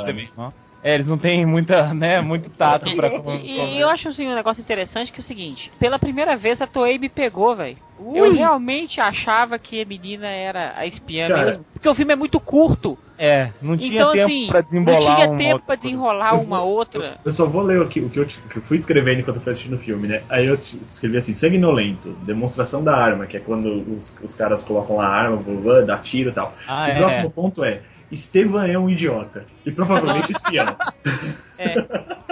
[0.07, 0.13] né?
[0.13, 0.31] mesmo.
[0.37, 0.51] ó.
[0.83, 4.35] É, eles não têm muita, né, muito tato pra E, e eu acho assim, um
[4.35, 7.77] negócio interessante que é o seguinte: pela primeira vez a Toei me pegou, velho.
[8.15, 11.45] Eu realmente achava que a menina era a espiã Cara.
[11.47, 11.65] mesmo.
[11.73, 12.97] Porque o filme é muito curto.
[13.19, 15.83] É, não tinha Então, tempo assim, pra não tinha uma tempo outra pra coisa.
[15.83, 17.19] desenrolar uma outra.
[17.25, 19.53] Eu só vou ler aqui o que eu, que eu fui escrevendo enquanto eu fui
[19.53, 20.23] assistindo o filme, né?
[20.31, 24.63] Aí eu es- escrevi assim, sanguinolento, demonstração da arma, que é quando os, os caras
[24.63, 26.55] colocam a arma, blá, blá, dá tiro e tal.
[26.69, 26.95] Ah, o é.
[26.95, 29.44] próximo ponto é, Estevan é um idiota.
[29.64, 30.77] E provavelmente espião.
[31.59, 32.29] É.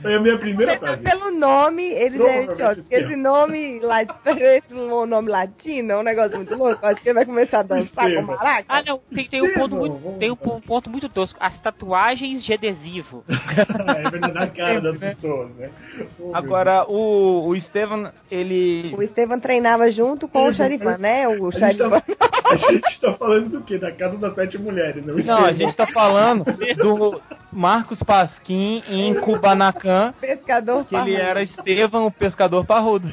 [0.00, 1.02] Foi a minha primeira frase.
[1.02, 2.80] Pelo nome, eles é Provavelmente idiota.
[2.82, 4.74] Porque esse nome, esse
[5.06, 6.84] nome latino é um negócio muito louco.
[6.84, 8.36] Acho que ele vai começar a dançar com Estevam.
[8.36, 8.64] maraca.
[8.68, 11.38] Ah, não, tem, tem um ponto muito, tem um pon- ponto muito tosco.
[11.40, 13.24] As tatuagens de adesivo.
[13.28, 15.70] é verdade, na cara das pessoas, né?
[16.18, 18.94] Oh, Agora, o, o Estevan, ele...
[18.96, 21.28] O Estevam treinava junto com o Charivan, né?
[21.28, 21.62] O Deus.
[21.62, 22.00] A gente, Charivan.
[22.00, 23.78] tá, a gente tá falando do quê?
[23.78, 25.14] Da Casa das Sete Mulheres, não?
[25.16, 26.44] Não, a gente tá falando
[26.76, 27.20] do
[27.52, 31.30] Marcos Pasquim em Kubanacan, Pescador que ele parrudo.
[31.30, 33.12] era Estevan, o pescador parrudo.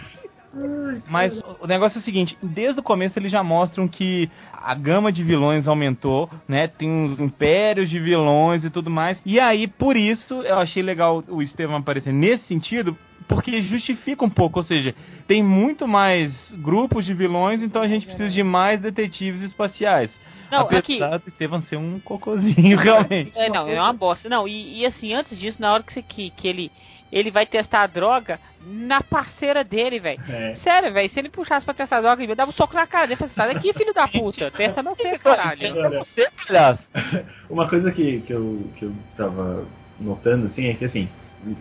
[1.08, 5.12] Mas o negócio é o seguinte, desde o começo eles já mostram que a gama
[5.12, 6.67] de vilões aumentou, né?
[6.67, 9.21] Tem uns impérios de vilões e tudo mais.
[9.25, 12.97] E aí, por isso, eu achei legal o Estevam aparecer nesse sentido,
[13.28, 14.95] porque justifica um pouco, ou seja,
[15.28, 20.10] tem muito mais grupos de vilões, então a gente precisa de mais detetives espaciais.
[20.52, 21.00] Não, Apesar aqui.
[21.00, 23.38] do Estevam ser um cocôzinho, realmente.
[23.38, 24.28] É, não, é uma bosta.
[24.28, 26.72] Não, e, e assim, antes disso, na hora que, você, que, que ele,
[27.12, 30.22] ele vai testar a droga na parceira dele, velho.
[30.28, 30.56] É.
[30.56, 33.08] Sério, velho, se ele puxasse pra testar a droga, ele dava um soco na cara
[33.08, 33.20] dele.
[33.20, 34.52] Falei, sai daqui, filho da puta.
[34.52, 35.60] Testa não sei, caralho.
[35.62, 36.84] Olha, Você, palhaço.
[37.50, 39.68] Uma coisa que, que, eu, que eu tava
[40.00, 41.10] notando, assim, é que, assim,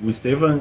[0.03, 0.61] o Estevan,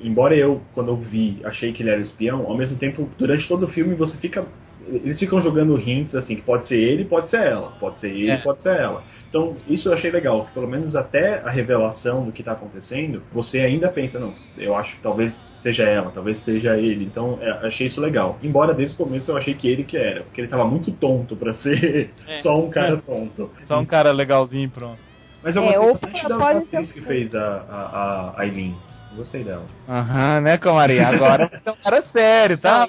[0.00, 3.64] embora eu, quando eu vi, achei que ele era espião, ao mesmo tempo, durante todo
[3.64, 4.46] o filme, você fica...
[4.88, 7.72] Eles ficam jogando hints, assim, que pode ser ele, pode ser ela.
[7.80, 8.36] Pode ser ele, É.
[8.38, 9.02] pode ser ela.
[9.28, 13.22] Então, isso eu achei legal, que pelo menos até a revelação do que tá acontecendo,
[13.32, 17.04] você ainda pensa, não, eu acho que talvez seja ela, talvez seja ele.
[17.04, 18.38] Então, é, achei isso legal.
[18.42, 21.34] Embora desde o começo eu achei que ele que era, porque ele tava muito tonto
[21.36, 22.38] pra ser É.
[22.42, 23.50] só um cara tonto.
[23.66, 24.98] Só um cara legalzinho e pronto.
[25.42, 28.74] Mas eu É, gostei ou bastante da atriz que fez a, a, a Aileen.
[29.16, 29.64] Gostei dela.
[29.88, 30.98] Aham, né, Comari?
[31.00, 32.86] Agora é um cara sério, tá?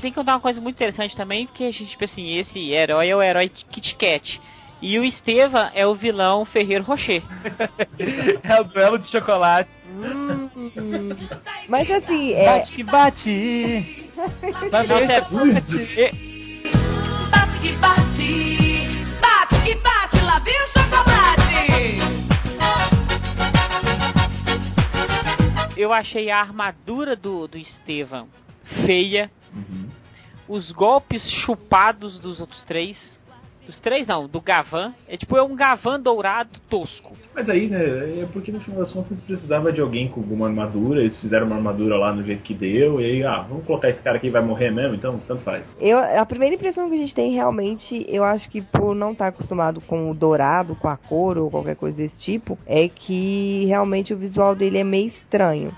[0.00, 3.08] Tem que contar uma coisa muito interessante também, porque a gente, tipo assim, esse herói
[3.08, 4.40] é o herói Kit Kat.
[4.82, 7.22] E o Estevam é o vilão Ferreiro Rocher.
[8.42, 9.70] É o duelo de chocolate.
[11.68, 12.44] Mas assim, é.
[12.58, 14.10] Bate que bate.
[14.70, 15.10] Vai ver.
[15.10, 16.10] é-
[17.30, 18.88] Bate que bate,
[19.20, 22.03] bate que bate, lá vem o chocolate.
[25.76, 28.28] Eu achei a armadura do, do Estevam
[28.86, 29.30] feia.
[30.46, 32.96] Os golpes chupados dos outros três.
[33.66, 34.94] Dos três não, do Gavan.
[35.08, 37.16] É tipo, é um Gavan dourado tosco.
[37.34, 41.00] Mas aí, né, é porque no final das contas precisava de alguém com alguma armadura,
[41.00, 44.00] eles fizeram uma armadura lá no jeito que deu, e aí, ah, vamos colocar esse
[44.00, 45.64] cara aqui vai morrer mesmo, então tanto faz.
[45.80, 49.28] Eu, a primeira impressão que a gente tem realmente, eu acho que por não estar
[49.28, 54.14] acostumado com o dourado, com a cor ou qualquer coisa desse tipo, é que realmente
[54.14, 55.72] o visual dele é meio estranho.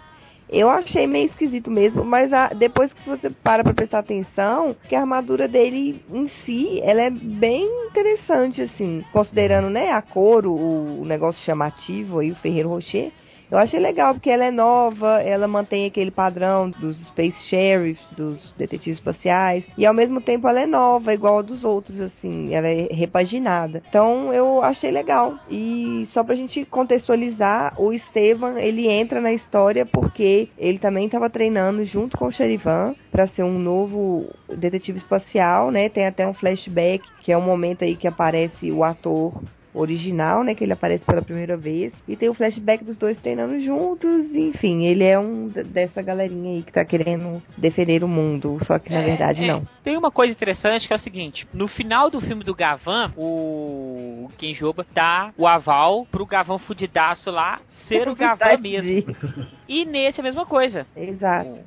[0.48, 4.94] Eu achei meio esquisito mesmo, mas a- depois que você para pra prestar atenção, que
[4.94, 11.00] a armadura dele em si, ela é bem interessante, assim, considerando, né, a cor, o,
[11.00, 13.10] o negócio chamativo aí, o Ferreiro Rocher.
[13.50, 18.52] Eu achei legal porque ela é nova, ela mantém aquele padrão dos Space Sheriffs, dos
[18.56, 22.66] detetives espaciais, e ao mesmo tempo ela é nova, igual a dos outros, assim, ela
[22.66, 23.82] é repaginada.
[23.88, 25.34] Então eu achei legal.
[25.48, 31.30] E só pra gente contextualizar, o Estevam, ele entra na história porque ele também estava
[31.30, 35.88] treinando junto com o Cherivan para ser um novo detetive espacial, né?
[35.88, 39.40] Tem até um flashback, que é um momento aí que aparece o ator
[39.78, 43.60] original, né, que ele aparece pela primeira vez, e tem o flashback dos dois treinando
[43.62, 48.78] juntos, enfim, ele é um dessa galerinha aí que tá querendo defender o mundo, só
[48.78, 49.46] que na É, verdade é.
[49.46, 49.62] não.
[49.84, 54.30] Tem uma coisa interessante que é o seguinte: no final do filme do Gavan, o
[54.38, 59.14] Kenjoba dá o aval pro Gavan fudidaço lá ser o Gavan mesmo.
[59.68, 60.86] E nesse é a mesma coisa.
[60.96, 61.58] Exato.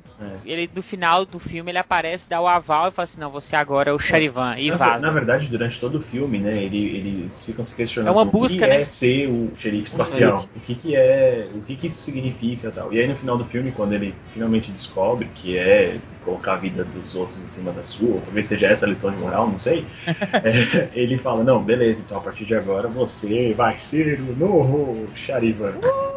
[0.44, 3.54] Ele no final do filme ele aparece, dá o aval e fala assim: "Não, você
[3.56, 4.98] agora é o Charivan" e na, vaza.
[5.00, 8.26] na verdade, durante todo o filme, né, ele, eles ficam se questionando É uma o
[8.26, 8.84] que busca, é né?
[8.84, 12.92] ser o xerife espacial, o que que é, o que que isso significa e tal.
[12.92, 16.84] E aí no final do filme, quando ele finalmente descobre que é colocar a vida
[16.84, 19.58] dos outros em cima da sua, ou talvez seja essa a lição de moral, não
[19.58, 24.36] sei, é, ele fala, não, beleza, então a partir de agora você vai ser o
[24.36, 25.72] novo Charivan.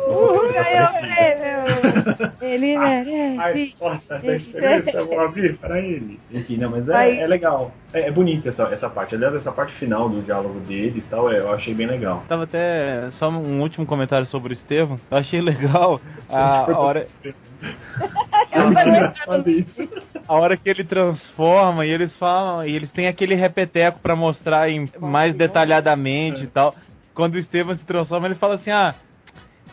[0.07, 1.72] Uhul, ganhou o prêmio!
[2.41, 3.73] Ele As merece!
[3.79, 6.19] portas da esperança vão abrir para ele.
[6.31, 7.71] Enfim, não, mas é, é legal.
[7.93, 9.15] É, é bonito essa, essa parte.
[9.15, 12.23] Aliás, essa parte final do diálogo deles e tal, é, eu achei bem legal.
[12.27, 14.97] Tava até só um último comentário sobre o Estevam.
[15.09, 17.07] Eu achei legal a, a hora
[18.51, 18.59] É
[20.27, 24.69] a hora que ele transforma e eles falam e eles têm aquele repeteco pra mostrar
[24.69, 26.73] em, mais detalhadamente e tal.
[27.13, 28.95] Quando o Estevam se transforma, ele fala assim: "Ah,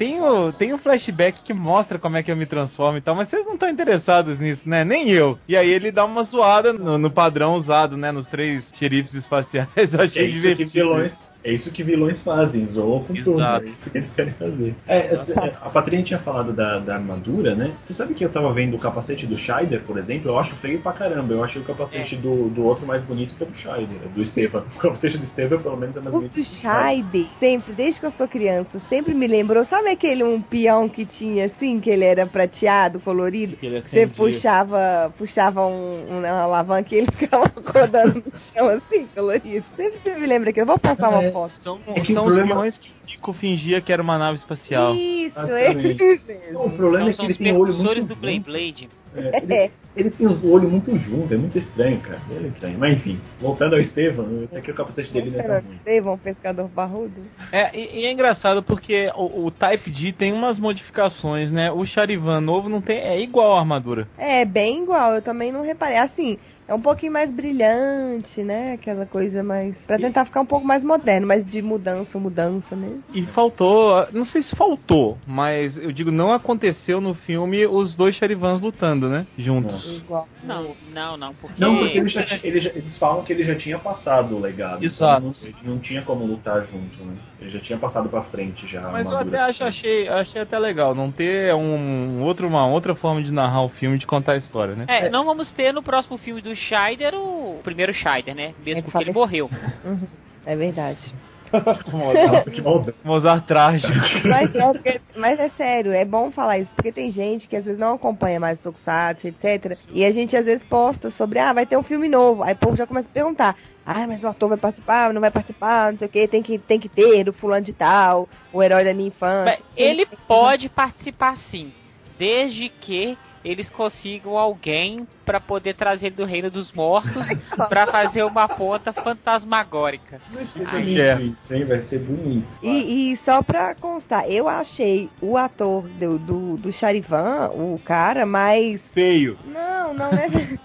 [0.00, 3.14] tem o, tem um flashback que mostra como é que eu me transformo e tal,
[3.14, 4.82] mas vocês não estão interessados nisso, né?
[4.82, 5.38] Nem eu.
[5.46, 8.10] E aí ele dá uma zoada no, no padrão usado, né?
[8.10, 9.68] Nos três xerifes espaciais.
[9.76, 11.10] Eu É achei que divertido.
[11.42, 13.42] É isso que vilões fazem, zoam com tudo.
[13.42, 14.74] É isso que eles querem fazer.
[14.87, 17.72] É, é, a Patrícia tinha falado da, da armadura, né?
[17.87, 20.31] Você sabe que eu tava vendo o capacete do Scheider, por exemplo?
[20.31, 21.33] Eu acho feio pra caramba.
[21.33, 24.64] Eu achei o capacete do, do outro mais bonito que o do Scheider, do Estevam.
[24.76, 26.35] O capacete do Estevam, pelo menos, é mais O bonito.
[26.35, 30.88] do Scheider, sempre, desde que eu sou criança, sempre me lembrou, sabe aquele um peão
[30.88, 33.57] que tinha assim, que ele era prateado, colorido?
[33.57, 38.68] Que ele Você puxava, puxava um, um- uma alavanca e ele ficava rodando no chão
[38.68, 39.64] assim, colorido.
[39.76, 41.32] Sempre me lembra que eu vou passar uma É.
[41.32, 41.52] foto.
[41.62, 44.36] São, É que são os problema- peões que o Nico fingia que era uma nave
[44.38, 44.94] espacial.
[44.94, 48.04] Isso, esse Não, o problema Então é que são ele os tem o olho precursores
[48.04, 48.88] muito do Blade.
[49.12, 52.20] É, ele, ele tem os olhos muito juntos, é muito estranho, cara.
[52.30, 52.78] Ele é estranho.
[52.78, 55.74] Mas enfim, voltando ao Estevam, até que o capacete dele não é tão Era ruim.
[55.76, 57.20] Estevão, pescador barrudo.
[57.50, 61.72] É, e, e é engraçado porque o, o Type D tem umas modificações, né?
[61.72, 64.06] O Charivan novo não tem, é igual a armadura.
[64.16, 65.96] É, bem igual, eu também não reparei.
[65.98, 66.38] Assim,
[66.70, 68.74] é um pouquinho mais brilhante, né?
[68.74, 69.76] Aquela coisa mais.
[69.87, 73.02] Pra tentar ficar um pouco mais moderno, mas de mudança, mudança mesmo.
[73.12, 78.14] E faltou, não sei se faltou, mas eu digo, não aconteceu no filme os dois
[78.14, 79.26] Charivans lutando, né?
[79.37, 79.85] Juntos.
[79.96, 80.28] Igual.
[80.44, 81.61] Não, não, não, porque.
[81.61, 84.85] Não, porque ele já, ele já- eles falam que ele já tinha passado o legado.
[84.85, 85.26] Exato.
[85.26, 87.14] Então, ele não tinha como lutar junto, né?
[87.40, 88.83] Ele já tinha passado pra frente já.
[88.90, 93.22] Mas eu até acho, achei, achei até legal não ter um, outro, uma outra forma
[93.22, 94.85] de narrar o filme, de contar a história, né?
[94.88, 98.55] É, não vamos ter no próximo filme do Scheider, o primeiro Scheider, né?
[98.59, 99.50] Mesmo É, porque ele morreu.
[99.85, 100.07] Uhum,
[100.44, 101.14] É verdade.
[101.92, 102.94] maldade.
[103.04, 103.92] Mozart trágico.
[104.28, 107.64] Mas é, porque- mas é sério, é bom falar isso, porque tem gente que às
[107.64, 109.76] vezes não acompanha mais o Tokusatsu, etc.
[109.92, 112.42] E a gente às vezes posta sobre, ah, vai ter um filme novo.
[112.42, 115.30] Aí o povo já começa a perguntar, ah, mas o ator vai participar, não vai
[115.30, 118.62] participar, não sei o que, tem que, tem que ter o fulano de tal, o
[118.62, 119.58] herói da minha infância.
[119.76, 121.72] Ele pode participar sim,
[122.18, 127.26] desde que eles consigam alguém pra poder trazer ele do reino dos mortos
[127.68, 130.20] pra fazer uma ponta fantasmagórica.
[130.31, 131.20] Bonito É.
[131.22, 131.64] Isso, hein?
[131.64, 132.46] Vai ser bonito.
[132.62, 138.26] E, e só pra constar, eu achei o ator do, do, do Charivan, o cara,
[138.26, 138.81] mais.
[138.92, 139.38] Feio.
[139.46, 140.59] Não, não é.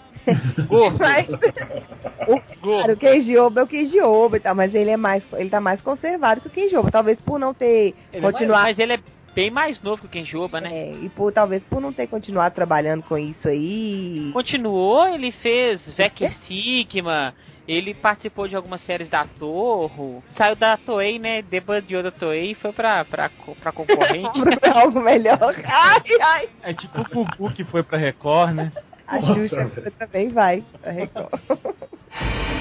[0.68, 0.98] Gordo.
[1.00, 2.42] Mas, o,
[2.82, 5.62] cara, o Oba é o Keiji Oba e tal, mas ele é mais, ele tá
[5.62, 9.00] mais conservado que o Oba, talvez por não ter Ele é- continuado, Mas ele é
[9.36, 10.69] bem mais novo que o Kenjoba, né?
[10.71, 14.32] é, e por talvez por não ter continuado trabalhando com isso aí.
[14.34, 17.34] Continuou, ele fez Vecker Sigma,
[17.67, 21.41] ele participou de algumas séries da Torro, saiu da Toei, né?
[21.41, 23.30] Debandou da Toei e foi pra, pra,
[23.62, 24.32] pra concorrente.
[24.60, 25.38] Pra algo melhor.
[25.65, 26.50] Ai, ai.
[26.63, 28.71] É tipo o Gugu que foi pra Record, né?
[29.08, 30.63] A Nossa, Xuxa também vai.
[30.84, 31.30] a Record.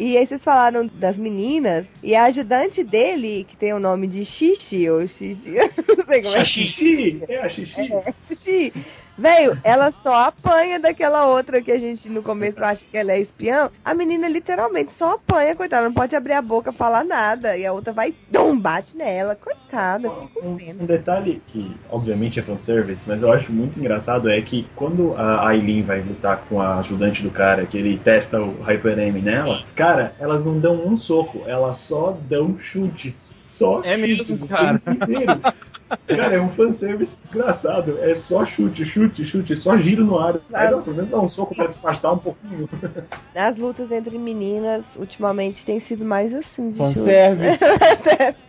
[0.00, 4.24] E aí vocês falaram das meninas, e a ajudante dele, que tem o nome de
[4.24, 5.50] Xixi, ou Xixi,
[5.96, 6.44] não sei como é.
[6.44, 7.22] Xixi!
[7.28, 7.80] É a xixi.
[7.80, 8.72] É, Xixi.
[9.18, 13.20] Velho, ela só apanha daquela outra que a gente no começo acha que ela é
[13.20, 13.68] espiã.
[13.84, 17.56] A menina literalmente só apanha, coitada, não pode abrir a boca, falar nada.
[17.56, 19.34] E a outra vai, dum, bate nela.
[19.34, 20.82] Coitada, fico com Um, pena.
[20.82, 25.48] um detalhe que, obviamente, é fanservice, mas eu acho muito engraçado é que quando a
[25.48, 29.62] Aileen vai lutar com a ajudante do cara, que ele testa o Hyper M nela,
[29.74, 33.14] cara, elas não dão um soco, elas só dão chutes.
[33.50, 34.80] Só É mesmo, chutes cara.
[36.08, 37.98] Cara, é um fanservice engraçado.
[38.00, 40.36] É só chute, chute, chute, só giro no ar.
[40.52, 42.68] Aí, não, pelo menos dá um soco pra disfarçar um pouquinho.
[43.34, 46.94] As lutas entre meninas, ultimamente, tem sido mais assim, de chute.
[46.98, 47.64] Fanservice.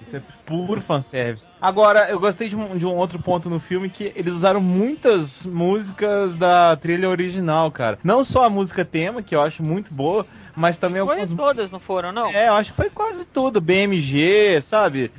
[0.09, 1.45] Isso é puro fanservice.
[1.61, 5.29] Agora, eu gostei de um, de um outro ponto no filme que eles usaram muitas
[5.43, 7.99] músicas da trilha original, cara.
[8.03, 11.71] Não só a música tema, que eu acho muito boa, mas também Foi algumas todas,
[11.71, 12.27] não foram, não?
[12.31, 13.61] É, eu acho que foi quase tudo.
[13.61, 15.11] BMG, sabe?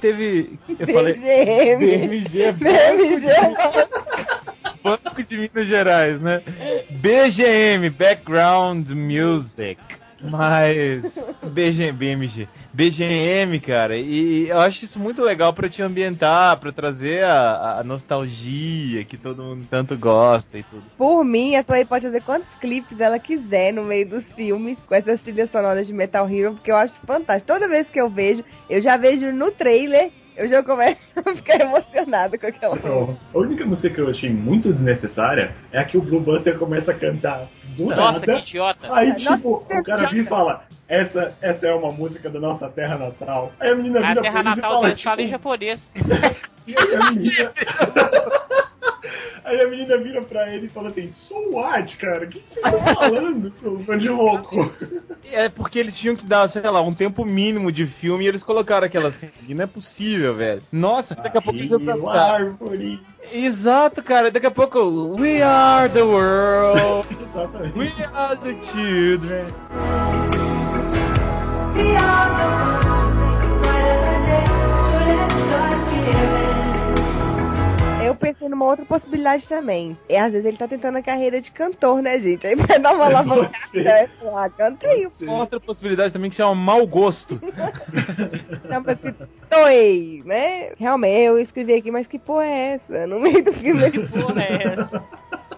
[0.00, 0.58] Teve.
[0.78, 1.14] Eu falei.
[1.14, 1.78] BGM.
[1.78, 3.26] BMG, BMG.
[4.82, 6.42] Banco de Minas Gerais, né?
[6.90, 9.78] BGM, Background Music.
[10.22, 11.02] Mas.
[11.42, 12.48] BG, BMG.
[12.72, 17.84] BGM, cara, e eu acho isso muito legal pra te ambientar, pra trazer a, a
[17.84, 20.82] nostalgia que todo mundo tanto gosta e tudo.
[20.96, 24.94] Por mim, a Toei pode fazer quantos clipes ela quiser no meio dos filmes com
[24.94, 27.52] essas trilhas sonoras de Metal Hero, porque eu acho fantástico.
[27.52, 31.60] Toda vez que eu vejo, eu já vejo no trailer, eu já começo a ficar
[31.60, 33.18] emocionada com aquela música.
[33.34, 36.92] A única música que eu achei muito desnecessária é a que o Blue Buster começa
[36.92, 38.20] a cantar do Nossa, nada.
[38.20, 38.94] que idiota.
[38.94, 42.40] Aí, Nossa, tipo, que o cara vira e fala: essa, essa é uma música da
[42.40, 43.52] nossa terra natal.
[43.58, 45.38] Aí a menina A vira terra pra ele e natal fala, deles fala em tipo,
[45.38, 45.92] japonês.
[46.66, 47.52] e aí a menina.
[49.44, 52.24] Aí a menina vira pra ele e fala assim: So what, cara?
[52.24, 54.72] O que você tá falando, seu fã de louco?
[55.24, 58.42] É porque eles tinham que dar, sei lá, um tempo mínimo de filme e eles
[58.42, 59.12] colocaram aquela.
[59.48, 60.62] E não é possível, velho.
[60.70, 63.00] Nossa, daqui a pouco eles vão árvore.
[63.32, 64.30] Exato, cara.
[64.30, 65.16] Daqui a pouco.
[65.18, 67.06] We are the world.
[67.76, 69.46] We are the children.
[71.74, 73.01] We are the ones
[78.12, 79.96] Eu pensei numa outra possibilidade também.
[80.06, 82.46] E às vezes ele tá tentando a carreira de cantor, né, gente?
[82.46, 83.50] Aí vai dar uma alavancada.
[83.70, 84.10] ser.
[84.36, 85.32] Ah, cantei, pô.
[85.32, 87.40] Outra possibilidade também que chama mau gosto.
[88.68, 89.14] Chama-se
[89.48, 90.74] Toei, né?
[90.78, 93.06] Realmente, eu escrevi aqui, mas que porra é essa?
[93.06, 93.82] No meio do filme.
[93.90, 95.04] Que porra é essa?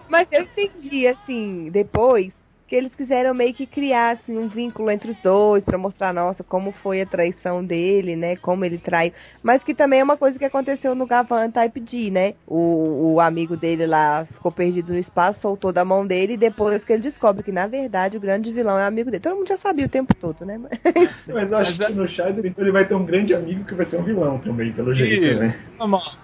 [0.07, 2.31] Mas eu entendi, assim, depois,
[2.67, 6.43] que eles quiseram meio que criar, assim, um vínculo entre os dois, pra mostrar, nossa,
[6.43, 8.35] como foi a traição dele, né?
[8.37, 9.13] Como ele traiu.
[9.43, 12.33] Mas que também é uma coisa que aconteceu no Gavan Type D, né?
[12.47, 16.83] O, o amigo dele lá ficou perdido no espaço, soltou da mão dele, e depois
[16.83, 19.21] que ele descobre que, na verdade, o grande vilão é o amigo dele.
[19.21, 20.57] Todo mundo já sabia o tempo todo, né?
[20.57, 20.71] Mas
[21.51, 24.03] eu acho que no Shider ele vai ter um grande amigo que vai ser um
[24.03, 25.39] vilão também, pelo jeito, Isso.
[25.39, 25.59] né?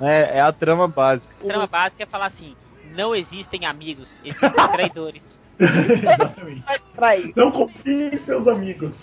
[0.02, 1.32] É, é a trama básica.
[1.40, 2.56] A trama básica é falar assim:
[2.96, 5.41] não existem amigos, existem traidores.
[5.60, 6.64] Exatamente.
[7.36, 8.96] Não confie em seus amigos.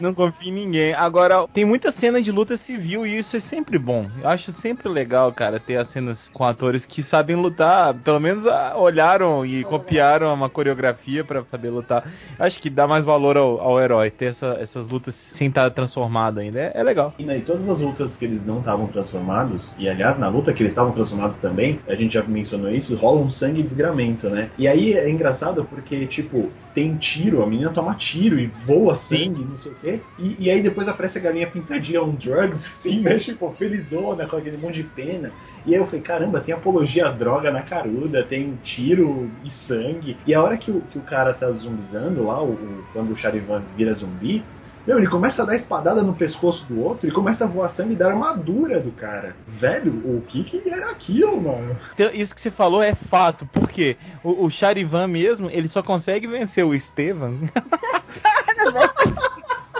[0.00, 0.92] Não confio em ninguém.
[0.94, 4.06] Agora, tem muita cena de luta civil e isso é sempre bom.
[4.22, 7.94] Eu acho sempre legal, cara, ter as cenas com atores que sabem lutar.
[7.94, 12.04] Pelo menos ah, olharam e copiaram uma coreografia pra saber lutar.
[12.38, 15.70] Eu acho que dá mais valor ao, ao herói, ter essa- essas lutas sem estar
[15.70, 16.58] transformado ainda.
[16.60, 17.14] É, é legal.
[17.18, 20.62] E né, todas as lutas que eles não estavam transformados, e aliás, na luta que
[20.62, 24.50] eles estavam transformados também, a gente já mencionou isso, rola um sangue e desgramento, né?
[24.58, 29.44] E aí é engraçado porque, tipo, tem tiro, a menina toma tiro e voa sangue,
[29.46, 30.04] não sei o quê.
[30.18, 33.18] E, e aí depois aparece a galinha pintadinha on drugs, assim, né?
[33.20, 35.34] Tipo, felizona, com aquele monte de pena.
[35.64, 40.20] E aí eu falei, caramba, tem apologia à droga na caruda, tem tiro e sangue.
[40.26, 43.16] E a hora que o, que o cara tá zumbizando lá, o, o- quando o
[43.16, 44.48] Charivan vira zumbi,
[44.86, 47.94] meu, ele começa a dar espadada no pescoço do outro e começa a voar sangue
[47.94, 49.36] dar armadura do cara.
[49.46, 51.76] Velho, o que que era aquilo, mano?
[51.94, 56.26] Então, Isso que você falou é fato, porque o, o Charivan mesmo, ele só consegue
[56.26, 57.40] vencer o Estevam,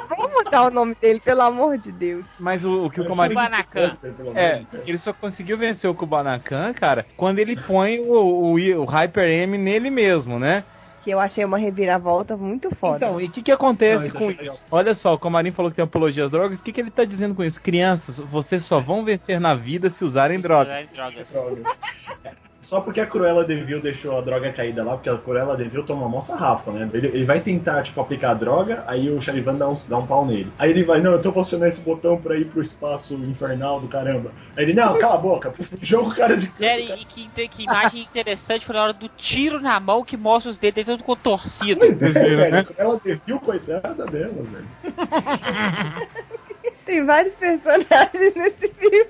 [0.08, 2.24] Vamos mudar o nome dele, pelo amor de Deus.
[2.38, 3.34] mas o, o que o O Comarim...
[3.34, 3.96] Kubanacan.
[4.34, 9.28] É, ele só conseguiu vencer o Kubanacan, cara, quando ele põe o, o, o Hyper
[9.28, 10.64] M nele mesmo, né?
[11.02, 13.06] Que eu achei uma reviravolta muito foda.
[13.06, 14.54] Então, e o que, que acontece Não, com legal.
[14.54, 14.66] isso?
[14.70, 17.04] Olha só, o Comarim falou que tem apologia às drogas, o que, que ele tá
[17.04, 17.60] dizendo com isso?
[17.60, 20.88] Crianças, vocês só vão vencer na vida se usarem drogas.
[20.90, 21.28] Drogas.
[22.62, 26.08] Só porque a Cruella Devil deixou a droga caída lá, porque a Cruella Devil toma
[26.08, 26.88] mó sarrafa, né?
[26.92, 30.06] Ele, ele vai tentar, tipo, aplicar a droga, aí o Charivan dá um, dá um
[30.06, 30.52] pau nele.
[30.58, 33.88] Aí ele vai, não, eu tô funcionando esse botão pra ir pro espaço infernal do
[33.88, 34.30] caramba.
[34.56, 35.52] Aí ele, não, cala a boca,
[35.82, 37.00] joga o cara de canto, Sério, cara.
[37.00, 40.58] e que, que imagem interessante foi na hora do tiro na mão que mostra os
[40.58, 41.80] dedos todo contorcido.
[41.90, 42.58] É, velho, né?
[42.60, 44.68] a Cruella Devil, coitada dela, velho.
[46.84, 49.06] Tem vários personagens nesse filme.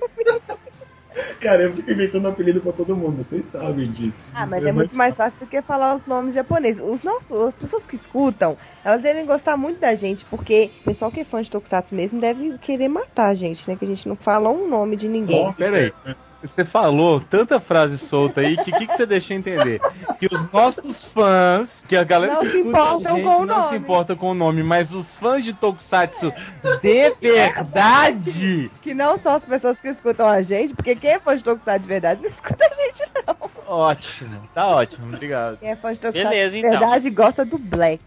[1.41, 4.13] Cara, eu fico inventando apelido pra todo mundo, vocês sabem disso.
[4.33, 6.81] Ah, mas é muito mais fácil do que falar os nomes japoneses.
[6.81, 11.11] Os nossos, as pessoas que escutam, elas devem gostar muito da gente, porque o pessoal
[11.11, 13.75] que é fã de Tokusatsu mesmo deve querer matar a gente, né?
[13.75, 15.45] Que a gente não fala um nome de ninguém.
[15.45, 15.93] Bom, Pera aí.
[16.41, 19.79] Você falou tanta frase solta aí que o que, que você deixou entender?
[20.19, 23.41] Que os nossos fãs, que a galera Não que se escuta importam a gente com
[23.41, 23.77] o não se nome.
[23.77, 26.33] importa com o nome, mas os fãs de Tokusatsu
[26.81, 31.35] de verdade, Que não são as pessoas que escutam a gente, porque quem é fã
[31.37, 33.51] de Tokusatsu de verdade não escuta a gente, não.
[33.67, 35.57] ótimo, tá ótimo, obrigado.
[35.59, 36.71] Quem é fã de Tokusatsu Beleza, de então.
[36.71, 38.01] verdade gosta do Black.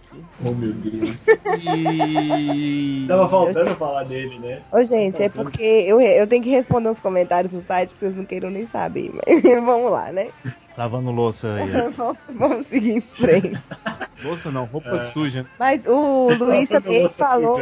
[0.45, 1.17] Oh, meu Deus.
[1.61, 3.05] E...
[3.09, 4.63] Tava faltando falar dele, né?
[4.73, 8.17] Ô, gente, é porque eu, eu tenho que responder uns comentários no site que vocês
[8.17, 10.29] não queiram nem saber, mas vamos lá, né?
[10.77, 11.71] Lavando louça aí.
[11.97, 13.59] vamos, vamos seguir em frente.
[14.23, 15.45] Louça não, roupa suja.
[15.59, 17.61] Mas o Luiz também falou.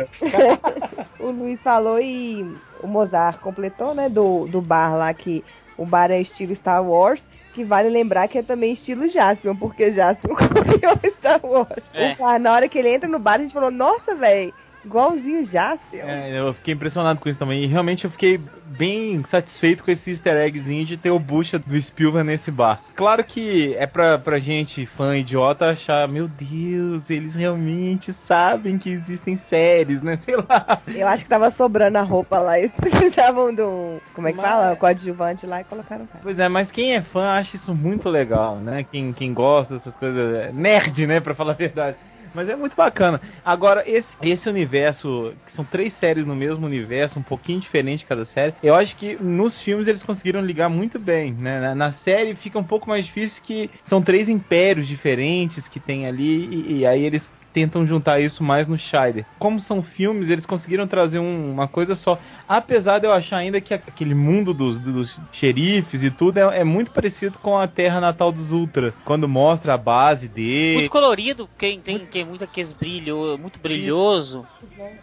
[1.19, 4.09] o Luiz falou e o Mozart completou, né?
[4.09, 5.45] Do, do bar lá que
[5.77, 7.21] o bar é estilo Star Wars.
[7.53, 11.69] Que vale lembrar que é também estilo Jaspion, porque Jaspion copiou Star Wars.
[11.93, 12.13] É.
[12.13, 14.55] O bar, na hora que ele entra no bar, a gente falou, nossa, velho,
[14.85, 16.01] igualzinho Jaspion.
[16.07, 17.63] É, eu fiquei impressionado com isso também.
[17.63, 18.41] E realmente eu fiquei
[18.79, 22.81] bem satisfeito com esse easter eggzinho de ter o bucha do Spielberg nesse bar.
[22.97, 28.91] Claro que é pra, pra gente, fã idiota, achar, meu Deus, eles realmente sabem que
[28.91, 30.19] existem séries, né?
[30.25, 30.81] Sei lá.
[30.89, 32.59] Eu acho que tava sobrando a roupa lá.
[32.59, 34.01] Eles precisavam do.
[34.15, 34.73] Como é que Mas- fala?
[34.73, 36.21] O coadjuvante lá e colocaram o cara.
[36.23, 38.85] Pois é, mas quem é fã acha isso muito legal, né?
[38.91, 41.21] Quem, quem gosta dessas coisas, é nerd, né?
[41.21, 41.97] Pra falar a verdade.
[42.35, 43.21] Mas é muito bacana.
[43.45, 48.25] Agora, esse, esse universo, que são três séries no mesmo universo, um pouquinho diferente cada
[48.25, 51.61] série, eu acho que nos filmes eles conseguiram ligar muito bem, né?
[51.61, 56.07] Na, na série fica um pouco mais difícil que são três impérios diferentes que tem
[56.07, 57.23] ali, e, e aí eles
[57.53, 59.25] tentam juntar isso mais no Scheider.
[59.39, 62.19] Como são filmes, eles conseguiram trazer um- uma coisa só.
[62.49, 66.65] Apesar de eu achar ainda que aquele mundo dos, dos xerifes e tudo é, é
[66.65, 68.95] muito parecido com a Terra Natal dos Ultra.
[69.05, 70.79] Quando mostra a base dele.
[70.79, 74.47] Muito colorido, porque tem, tem muito aqueles brilho, muito brilhoso.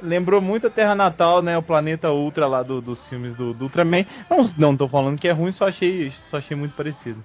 [0.01, 1.57] Lembrou muito a Terra Natal, né?
[1.57, 4.05] O planeta Ultra lá do- dos filmes do, do Ultraman.
[4.29, 7.23] Não, não tô falando que é ruim, só achei, só achei muito parecido.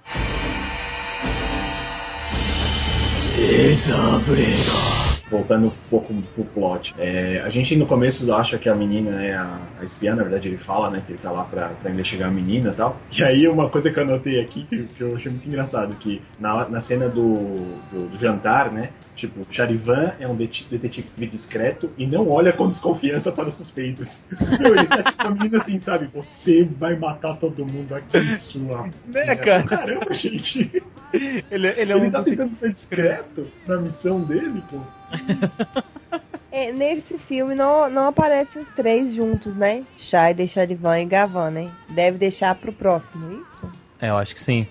[3.37, 5.24] レーザーブレード。
[5.29, 6.93] Voltando um pouco pro plot.
[6.97, 10.47] É, a gente no começo acha que a menina é a, a espiã, na verdade
[10.47, 12.97] ele fala, né, que ele tá lá pra, pra investigar a menina e tal.
[13.11, 16.21] E aí uma coisa que eu anotei aqui, que, que eu achei muito engraçado, que
[16.39, 17.33] na, na cena do,
[17.91, 22.67] do, do jantar, né, tipo, Charivan é um det- detetive discreto e não olha com
[22.67, 24.07] desconfiança para os suspeitos.
[24.59, 28.87] Meu, ele tá tipo a menina assim, sabe, você vai matar todo mundo aqui, sua...
[29.07, 29.63] Né, cara?
[29.63, 30.83] Caramba, gente.
[31.13, 32.11] Ele, ele é Ele um.
[32.11, 34.79] tá tentando ser discreto na missão dele, pô.
[36.51, 39.83] É, nesse filme não, não aparecem os três juntos, né?
[40.09, 41.69] Scheider, Charivan e Gavan, né?
[41.89, 43.69] Deve deixar pro próximo, isso?
[43.99, 44.65] É, eu acho que sim.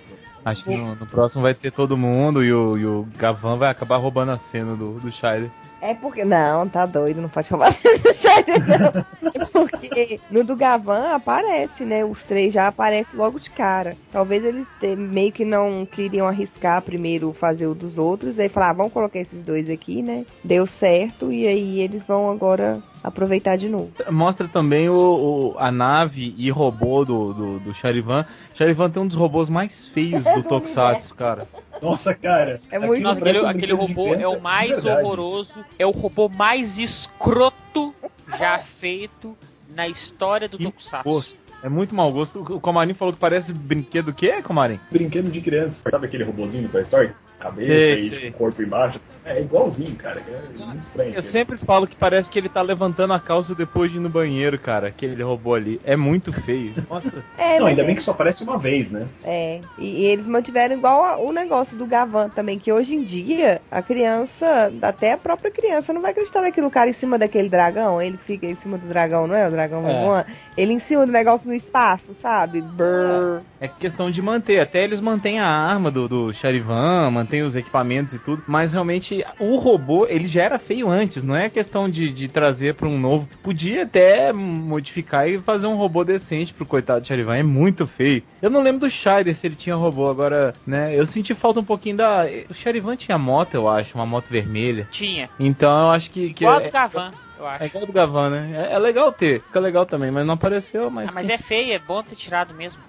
[0.45, 3.71] Acho que no, no próximo vai ter todo mundo e o, e o Gavan vai
[3.71, 5.51] acabar roubando a cena do, do Scheider.
[5.85, 6.24] É porque.
[6.24, 9.05] Não, tá doido, não pode chamar Scheider, não.
[9.35, 12.03] É porque no do Gavan aparece, né?
[12.05, 13.95] Os três já aparecem logo de cara.
[14.11, 14.66] Talvez eles
[14.97, 18.39] meio que não queriam arriscar primeiro fazer o dos outros.
[18.39, 20.24] Aí falar, ah, vamos colocar esses dois aqui, né?
[20.43, 23.91] Deu certo e aí eles vão agora aproveitar de novo.
[24.11, 28.24] Mostra também o, o- a nave e robô do, do, do Charivan.
[28.55, 31.47] Charivan tem um dos robôs mais feios do Tokusatsu, cara.
[31.85, 32.61] Nossa, cara.
[32.70, 35.03] É muito Nossa, aquele, aquele robô é o mais verdade.
[35.03, 37.95] horroroso, é o robô mais escroto
[38.39, 39.37] já feito
[39.68, 41.37] na história do Tokusatsu.
[41.62, 42.41] É muito mau gosto.
[42.41, 44.78] O Comarim falou que parece brinquedo o quê, Comarim?
[44.91, 45.76] Brinquedo de criança.
[45.91, 47.12] Sabe aquele robozinho do Toy Story?
[47.45, 48.31] Cabeça Sei, e sei.
[48.31, 48.99] corpo embaixo.
[49.23, 50.19] É igualzinho, cara.
[50.19, 51.15] É muito estranho.
[51.15, 54.09] Eu sempre falo que parece que ele tá levantando a calça depois de ir no
[54.09, 54.89] banheiro, cara.
[54.89, 55.79] Aquele robô ali.
[55.85, 56.73] É muito feio.
[56.89, 57.23] Nossa.
[57.37, 59.07] É, Não, ainda é- bem que só aparece uma vez, né?
[59.25, 63.03] É, e, e eles mantiveram igual a- o negócio do Gavan também, que hoje em
[63.03, 67.51] dia a criança, até a própria criança, não vai acreditar naquilo cara em cima daquele
[67.51, 68.01] dragão.
[68.01, 69.47] Ele fica em cima do dragão, não é?
[69.47, 69.87] O dragão
[70.19, 70.25] É.
[70.57, 72.63] Ele em cima do negócio no espaço, sabe?
[72.63, 73.43] Brrr.
[73.61, 74.61] É questão de manter.
[74.61, 78.43] Até eles mantêm a arma do, do Charivan, mantêm os equipamentos e tudo.
[78.47, 81.22] Mas realmente o robô, ele já era feio antes.
[81.22, 83.28] Não é questão de, de trazer pra um novo.
[83.43, 87.37] Podia até modificar e fazer um robô decente pro coitado do Charivan.
[87.37, 88.22] É muito feio.
[88.41, 90.09] Eu não lembro do Shider se ele tinha robô.
[90.09, 90.97] Agora, né?
[90.97, 92.26] Eu senti falta um pouquinho da.
[92.49, 93.95] O Charivan tinha moto, eu acho.
[93.95, 94.89] Uma moto vermelha.
[94.93, 95.28] Tinha.
[95.39, 96.32] Então eu acho que.
[96.32, 97.64] que é, do Gavan, eu acho.
[97.64, 98.68] é igual do Gavan, né?
[98.70, 99.43] É, é legal ter.
[99.43, 100.11] Fica legal também.
[100.11, 100.91] Mas não apareceu.
[100.91, 102.82] Mas, Ah, mas é feio, é bom ter tirado mesmo.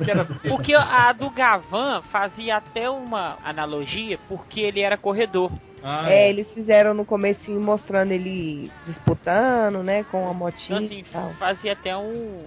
[0.48, 5.50] porque a do Gavan fazia até uma analogia, porque ele era corredor.
[5.82, 10.98] Ah, É, eles fizeram no comecinho mostrando ele disputando, né, com a Então, motinha assim,
[10.98, 11.30] e tal.
[11.34, 12.44] fazia até um,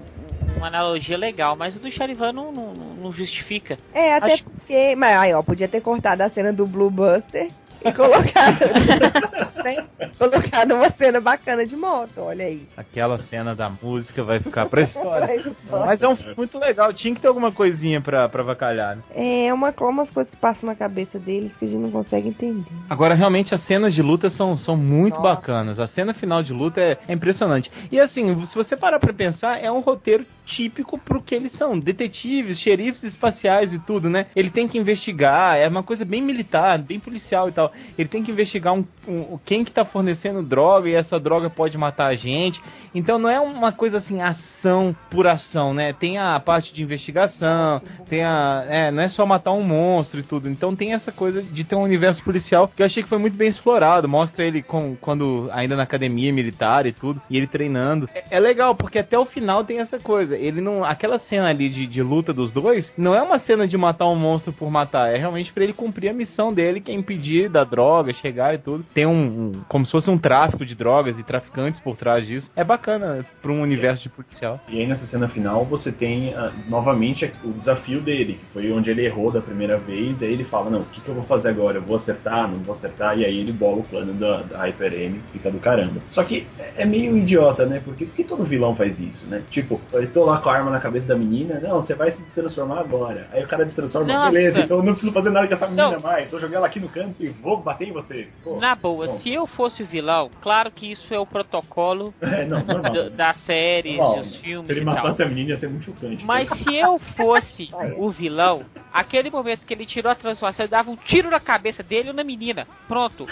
[0.57, 3.77] uma analogia legal, mas o do Charivan não, não, não justifica.
[3.93, 4.95] É, até Acho- porque.
[4.95, 7.49] Mas aí, ó, podia ter cortado a cena do Blue Buster
[7.83, 8.59] e colocado.
[9.63, 9.85] né?
[10.17, 12.67] Colocado uma cena bacana de moto, olha aí.
[12.75, 15.51] Aquela cena da música vai ficar pra história.
[15.69, 18.97] Mas é um filme muito legal, tinha que ter alguma coisinha pra, pra vacalhar.
[18.97, 19.03] né?
[19.15, 22.65] É uma, umas coisas que passam na cabeça deles que a gente não consegue entender.
[22.89, 25.35] Agora, realmente, as cenas de luta são, são muito Nossa.
[25.35, 25.79] bacanas.
[25.79, 27.71] A cena final de luta é, é impressionante.
[27.91, 31.79] E assim, se você parar pra pensar, é um roteiro típico pro que eles são.
[31.79, 34.27] Detetives, xerifes espaciais e tudo, né?
[34.35, 37.71] Ele tem que investigar, é uma coisa bem militar, bem policial e tal.
[37.97, 41.77] Ele tem que investigar um, um- quem que tá fornecendo droga e essa droga pode
[41.77, 42.59] matar a gente.
[42.93, 45.93] Então não é uma coisa assim, ação por ação, né?
[45.93, 48.65] Tem a parte de investigação, tem a.
[48.69, 50.49] É, não é só matar um monstro e tudo.
[50.49, 53.35] Então tem essa coisa de ter um universo policial que eu achei que foi muito
[53.35, 54.07] bem explorado.
[54.07, 58.09] Mostra ele com, quando ainda na academia militar e tudo, e ele treinando.
[58.13, 60.37] É, é legal, porque até o final tem essa coisa.
[60.37, 60.83] Ele não.
[60.83, 64.15] Aquela cena ali de, de luta dos dois não é uma cena de matar um
[64.15, 67.63] monstro por matar, é realmente pra ele cumprir a missão dele, que é impedir da
[67.63, 68.85] droga chegar e tudo.
[68.93, 69.11] Tem um.
[69.13, 72.51] um- como se fosse um tráfico de drogas e traficantes por trás disso.
[72.55, 74.59] É bacana pra um universo de policial.
[74.67, 78.89] E aí nessa cena final você tem ah, novamente o desafio dele, que foi onde
[78.89, 81.23] ele errou da primeira vez, e aí ele fala, não, o que, que eu vou
[81.25, 81.77] fazer agora?
[81.77, 84.93] Eu vou acertar, não vou acertar, e aí ele bola o plano da, da Hyper
[84.93, 86.01] M, fica do caramba.
[86.09, 87.81] Só que é- é meio idiota, né?
[87.83, 89.41] Porque, por que todo vilão faz isso, né?
[89.49, 92.21] Tipo, eu tô lá com a arma na cabeça da menina, não, você vai se
[92.35, 93.27] transformar agora.
[93.31, 94.31] Aí o cara se transforma, Nossa.
[94.31, 95.99] beleza, então eu não preciso fazer nada com essa menina Não.
[95.99, 98.27] mais, tô jogando ela aqui no canto e vou bater em você.
[98.43, 99.19] Pô, Na boa, bom.
[99.19, 102.63] se eu fosse o vilão, claro que isso é o protocolo É, não,
[103.09, 104.19] das séries, Normal.
[104.19, 106.23] dos filmes Se ele matasse a menina ia ser muito chocante.
[106.23, 110.89] Mas se eu fosse o vilão, aquele momento que ele tirou a transformação, eu dava
[110.91, 112.67] um tiro na cabeça dele ou na menina.
[112.87, 113.27] Pronto.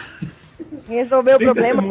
[0.87, 1.81] Resolveu o problema.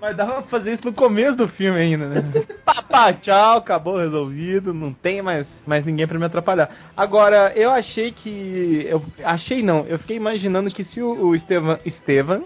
[0.00, 2.22] Mas dava pra fazer isso no começo do filme ainda, né?
[2.64, 6.70] pá, pá, tchau, acabou, resolvido, não tem mais, mais ninguém pra me atrapalhar.
[6.96, 8.86] Agora, eu achei que.
[8.88, 11.78] Eu achei não, eu fiquei imaginando que se o, o Estevan.
[11.84, 12.42] Estevan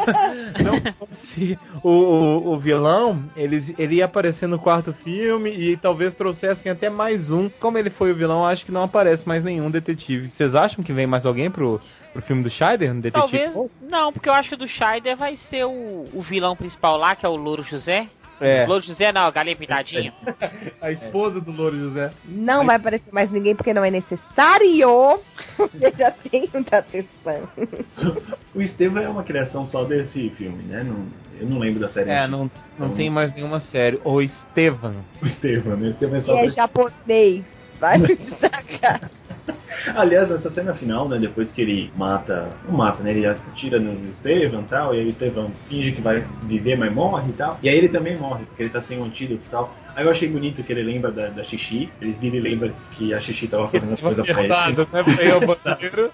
[0.62, 6.14] não fosse o, o, o vilão, ele, ele ia aparecer no quarto filme e talvez
[6.14, 7.50] trouxessem até mais um.
[7.60, 10.30] Como ele foi o vilão, acho que não aparece mais nenhum detetive.
[10.30, 11.80] Vocês acham que vem mais alguém pro,
[12.12, 12.92] pro filme do Scheider?
[12.92, 13.44] Um detetive?
[13.44, 13.70] Talvez.
[13.82, 17.14] Não, porque eu acho que o do Scheider vai ser o, o vilão principal lá,
[17.16, 18.08] que é o Louro José.
[18.40, 18.66] É.
[18.66, 20.12] Louro José não, a galinha pintadinha.
[20.82, 22.10] A esposa do Louro José.
[22.26, 25.20] Não vai aparecer mais ninguém porque não é necessário.
[25.80, 27.48] Eu já tenho da atenção.
[28.52, 30.82] O Estevam é uma criação só desse filme, né?
[30.82, 31.06] Não,
[31.40, 32.10] eu não lembro da série.
[32.10, 34.00] É, não, não tem mais nenhuma série.
[34.04, 34.94] O Estevan.
[35.22, 35.86] O Estevam, né?
[35.86, 37.44] O Estevam é E só é desse- japonês.
[37.78, 39.08] Vai me sacar.
[39.94, 44.10] Aliás, nessa cena final, né, depois que ele mata, não mata, né, ele atira no
[44.10, 47.58] Estevam e tal, e aí o Estevam finge que vai viver, mas morre e tal.
[47.62, 49.74] E aí ele também morre, porque ele tá sem um antídoto e tal.
[49.94, 53.12] Aí eu achei bonito que ele lembra da, da Xixi, eles viram e lembram que
[53.12, 54.48] a Xixi tava fazendo as coisas pra ele.
[54.48, 54.84] Né?
[55.90, 56.10] Pra.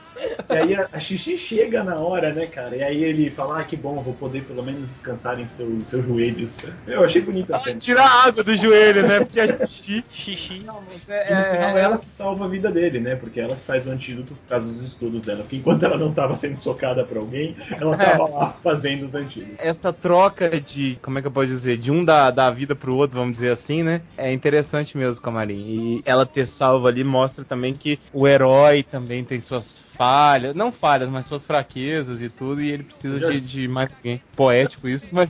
[0.51, 2.75] E aí a, a Xixi chega na hora, né, cara?
[2.77, 6.07] E aí ele fala, ah, que bom, vou poder pelo menos descansar em seu, seus
[6.07, 6.57] joelhos.
[6.87, 7.79] Eu achei bonito a cena.
[7.79, 9.21] Tira a água do joelho, né?
[9.21, 10.05] Porque é xixi.
[10.11, 10.55] Xixi.
[10.55, 13.17] E no final é ela que salva a vida dele, né?
[13.17, 15.41] Porque ela que faz o antídoto por causa dos estudos dela.
[15.41, 19.57] Porque enquanto ela não tava sendo socada por alguém, ela tava lá fazendo os antídotos.
[19.59, 22.97] Essa troca de, como é que eu posso dizer, de um dar da vida pro
[22.97, 24.01] outro, vamos dizer assim, né?
[24.17, 25.57] É interessante mesmo, Camarim.
[25.57, 29.65] E ela ter salvo ali mostra também que o herói também tem suas
[29.97, 34.23] falhas, não falhas, mas suas fraquezas e tudo, e ele precisa de, de mais alguém.
[34.37, 35.29] Poético isso, mas.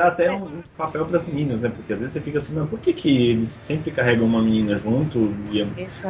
[0.00, 1.68] Dá até um um papel pras meninas, né?
[1.68, 4.78] Porque às vezes você fica assim, mas por que, que eles sempre carregam uma menina
[4.78, 5.34] junto?
[5.52, 5.66] E a...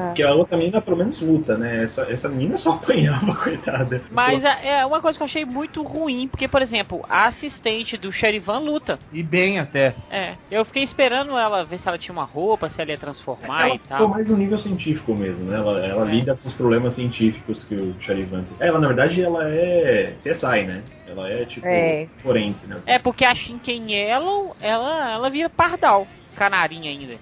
[0.06, 1.82] Porque a outra menina pelo menos luta, né?
[1.84, 4.00] Essa, essa menina só apanhava, coitada.
[4.12, 7.96] Mas a- é uma coisa que eu achei muito ruim, porque, por exemplo, a assistente
[7.96, 8.96] do Sherivan luta.
[9.12, 9.92] E bem até.
[10.08, 13.66] É, eu fiquei esperando ela ver se ela tinha uma roupa, se ela ia transformar
[13.66, 14.08] Ela e ficou tal.
[14.08, 15.56] mais no nível científico mesmo, né?
[15.58, 16.14] Ela, ela É.
[16.14, 18.68] lida com os problemas científicos que o Charivan tem.
[18.68, 20.82] Ela, na verdade, ela é CSI, né?
[21.10, 22.08] Ela é tipo É.
[22.22, 22.80] forense, né?
[22.86, 26.06] É porque a Shinken Yellow, ela, ela vira pardal.
[26.36, 27.18] Canarinha ainda.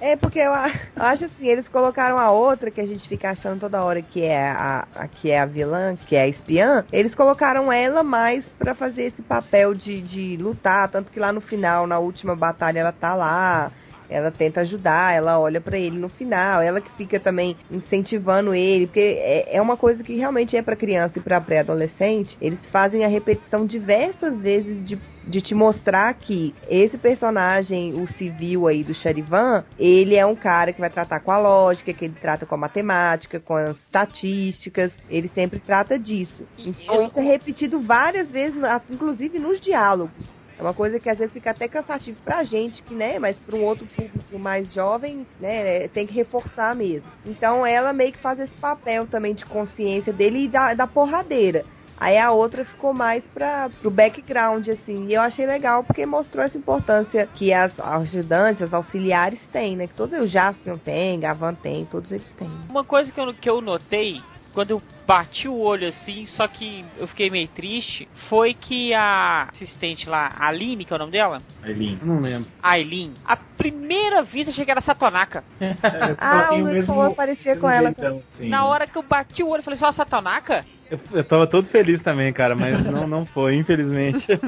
[0.00, 3.82] É, porque eu acho assim, eles colocaram a outra que a gente fica achando toda
[3.82, 6.84] hora que é a, a- que é a vilã, que é a espiã.
[6.92, 11.40] Eles colocaram ela mais pra fazer esse papel de, de lutar, tanto que lá no
[11.40, 13.72] final, na última batalha, ela tá lá.
[14.14, 18.86] Ela tenta ajudar, ela olha pra ele no final, ela que fica também incentivando ele,
[18.86, 22.36] porque é, é uma coisa que realmente é pra criança e pra pré-adolescente.
[22.40, 24.96] Eles fazem a repetição diversas vezes de
[25.26, 30.72] de te mostrar que esse personagem, o civil aí do Charivan, ele é um cara
[30.72, 34.92] que vai tratar com a lógica, que ele trata com a matemática, com as estatísticas,
[35.08, 36.46] ele sempre trata disso.
[36.58, 38.60] Então isso é repetido várias vezes,
[38.90, 40.32] inclusive nos diálogos.
[40.58, 43.56] É uma coisa que às vezes fica até cansativo pra gente, que, né, mas para
[43.56, 47.08] um outro público mais jovem, né, tem que reforçar mesmo.
[47.26, 51.64] Então ela meio que faz esse papel também de consciência dele e da, da porradeira.
[51.96, 55.06] Aí a outra ficou mais para pro background, assim.
[55.06, 59.86] E eu achei legal porque mostrou essa importância que as ajudantes, as auxiliares têm, né?
[59.86, 62.50] Que todos o Jaspion tem, Gavan tem, todos eles têm.
[62.68, 64.20] Uma coisa que eu, que eu notei,
[64.54, 69.48] quando eu bati o olho assim, só que eu fiquei meio triste, foi que a
[69.52, 71.38] assistente lá, a Aline, que é o nome dela?
[71.62, 71.98] Aileen.
[72.02, 72.48] Não lembro.
[72.62, 73.12] A Aileen.
[73.24, 75.44] A primeira vista eu achei que era Satonaka.
[76.18, 77.92] Ah, o Luiz falou que parecia com ela.
[78.40, 80.64] Na hora que eu bati o olho, eu falei, só a Satonaka?
[80.90, 84.26] Eu, eu tava todo feliz também, cara, mas não, não foi, infelizmente.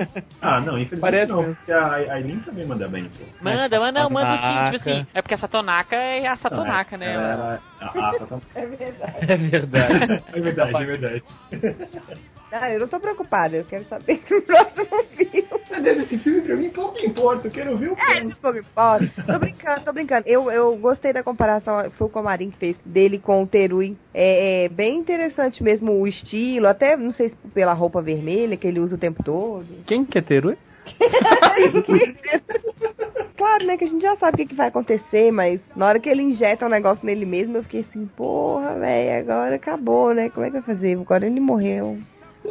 [0.42, 1.56] Ah, não, infelizmente Parece não, mesmo.
[1.56, 3.24] porque a Aileen também manda bem, pô.
[3.40, 4.64] Manda, manda, não, manda sim.
[4.64, 7.12] Tipo assim, é porque a Satonaka é a Satonaka, né?
[7.14, 9.16] Ela era- a- a- a- É verdade.
[9.32, 10.22] É verdade.
[10.32, 11.22] É verdade, é verdade.
[12.52, 14.86] Ah, eu não tô preocupada, eu quero saber no próximo
[15.16, 15.44] filme.
[15.68, 18.30] Mas esse filme pra mim pouco importa, eu quero ver o É, filme.
[18.30, 19.10] de pouco importa.
[19.26, 20.22] Tô brincando, tô brincando.
[20.28, 23.96] Eu, eu gostei da comparação, foi o Comarim que fez, dele com o Terui.
[24.14, 28.66] É, é bem interessante mesmo o estilo, até não sei se pela roupa vermelha que
[28.66, 29.66] ele usa o tempo todo.
[29.84, 30.56] Quem que é Teru?
[33.36, 36.00] Claro, né, que a gente já sabe o que, que vai acontecer, mas na hora
[36.00, 40.30] que ele injeta um negócio nele mesmo, eu fiquei assim, porra, velho, agora acabou, né?
[40.30, 40.98] Como é que vai fazer?
[40.98, 41.98] Agora ele morreu.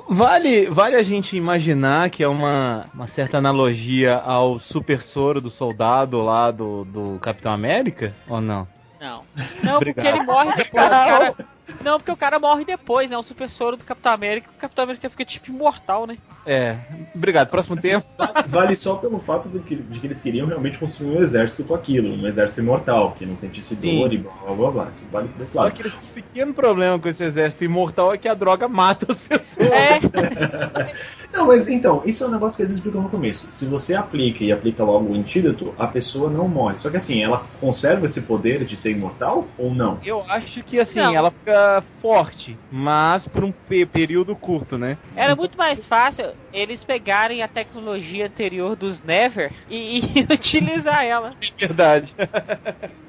[0.09, 5.49] Vale, vale a gente imaginar que é uma, uma certa analogia ao super soro do
[5.49, 8.13] soldado lá do, do Capitão América?
[8.27, 8.67] Ou não?
[8.99, 9.23] Não.
[9.63, 10.85] Não, porque ele morre depois.
[10.85, 11.35] o cara-
[11.83, 13.17] Não, porque o cara morre depois, né?
[13.17, 14.49] O super soro do Capitão América.
[14.55, 16.17] O Capitão América fica tipo imortal, né?
[16.45, 16.77] É.
[17.15, 17.49] Obrigado.
[17.49, 18.05] Próximo tempo.
[18.47, 21.73] Vale só pelo fato de que, de que eles queriam realmente construir um exército com
[21.73, 23.99] aquilo, um exército imortal, que não sentisse Sim.
[23.99, 24.85] dor e blá blá blá blá.
[24.85, 25.71] que Vale por esse Só lado.
[25.73, 29.71] que o pequeno problema com esse exército imortal é que a droga mata as pessoas.
[29.71, 29.99] É.
[31.35, 33.45] Não, mas então, isso é um negócio que eles explicam no começo.
[33.53, 36.79] Se você aplica e aplica logo o antídoto, a pessoa não morre.
[36.79, 39.99] Só que assim, ela conserva esse poder de ser imortal ou não?
[40.05, 41.13] Eu acho que assim, Não.
[41.13, 44.97] ela fica forte, mas por um pe- período curto, né?
[45.13, 51.33] Era muito mais fácil eles pegarem a tecnologia anterior dos Never e, e utilizar ela.
[51.59, 52.13] Verdade.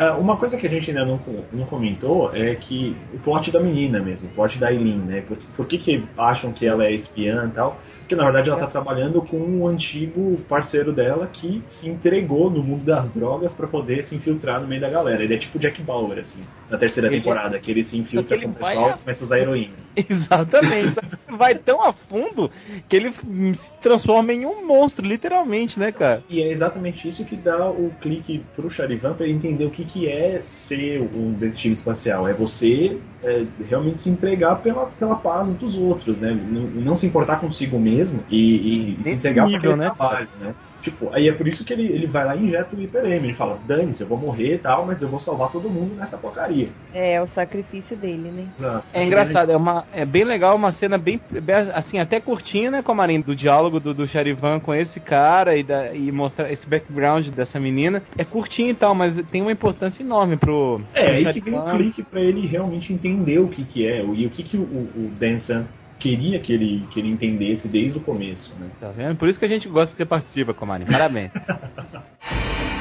[0.00, 1.18] Ah, uma coisa que a gente ainda não,
[1.52, 5.22] não comentou é que o plot da menina mesmo, o plot da Eileen, né?
[5.22, 7.80] Por, por que, que acham que ela é espiã e tal?
[7.98, 12.62] Porque na verdade ela tá trabalhando com um antigo parceiro dela que se entregou no
[12.62, 15.22] mundo das drogas pra poder se infiltrar no meio da galera.
[15.22, 18.48] Ele é tipo Jack Bauer, assim, na terceira Ele- temporada, que ele se infiltra com
[18.48, 19.74] o pessoal a- e começa a usar heroína.
[19.96, 20.94] Exatamente.
[21.30, 22.50] Vai tão a fundo
[22.88, 26.22] que ele hum, se transforma em um monstro, literalmente, né, cara?
[26.28, 29.84] E é exatamente isso que dá o clique pro Charivan pra ele entender o que,
[29.84, 32.26] que é ser um detetive espacial.
[32.28, 36.32] É você é, realmente se entregar pela, pela paz dos outros, né?
[36.32, 39.94] Não, não se importar consigo mesmo e, e- se entregar nível, pra aquele né?
[39.96, 40.54] trabalho, né?
[40.82, 43.28] Tipo, aí é por isso que ele, ele vai lá e injeta o hipereme.
[43.28, 46.16] Ele fala, dane-se, eu vou morrer e tal, mas eu vou salvar todo mundo nessa
[46.16, 46.57] porcaria.
[46.94, 48.46] É o sacrifício dele, né?
[48.58, 48.86] Exato.
[48.92, 52.82] É engraçado, é, uma, é bem legal, uma cena bem, bem, assim, até curtinha, né,
[52.82, 57.28] Comarim, do diálogo do, do Charivan com esse cara e, da, e mostrar esse background
[57.28, 58.02] dessa menina.
[58.16, 61.54] É curtinho e tal, mas tem uma importância enorme pro, É, pro aí que vem
[61.54, 61.78] o Charivan.
[61.78, 65.12] clique pra ele realmente entender o que que é e o que que o, o
[65.18, 65.66] Dan San
[65.98, 68.68] queria que ele, que ele entendesse desde o começo, né?
[68.80, 69.16] Tá vendo?
[69.16, 70.84] Por isso que a gente gosta que você participa, Comarim.
[70.86, 71.32] Parabéns.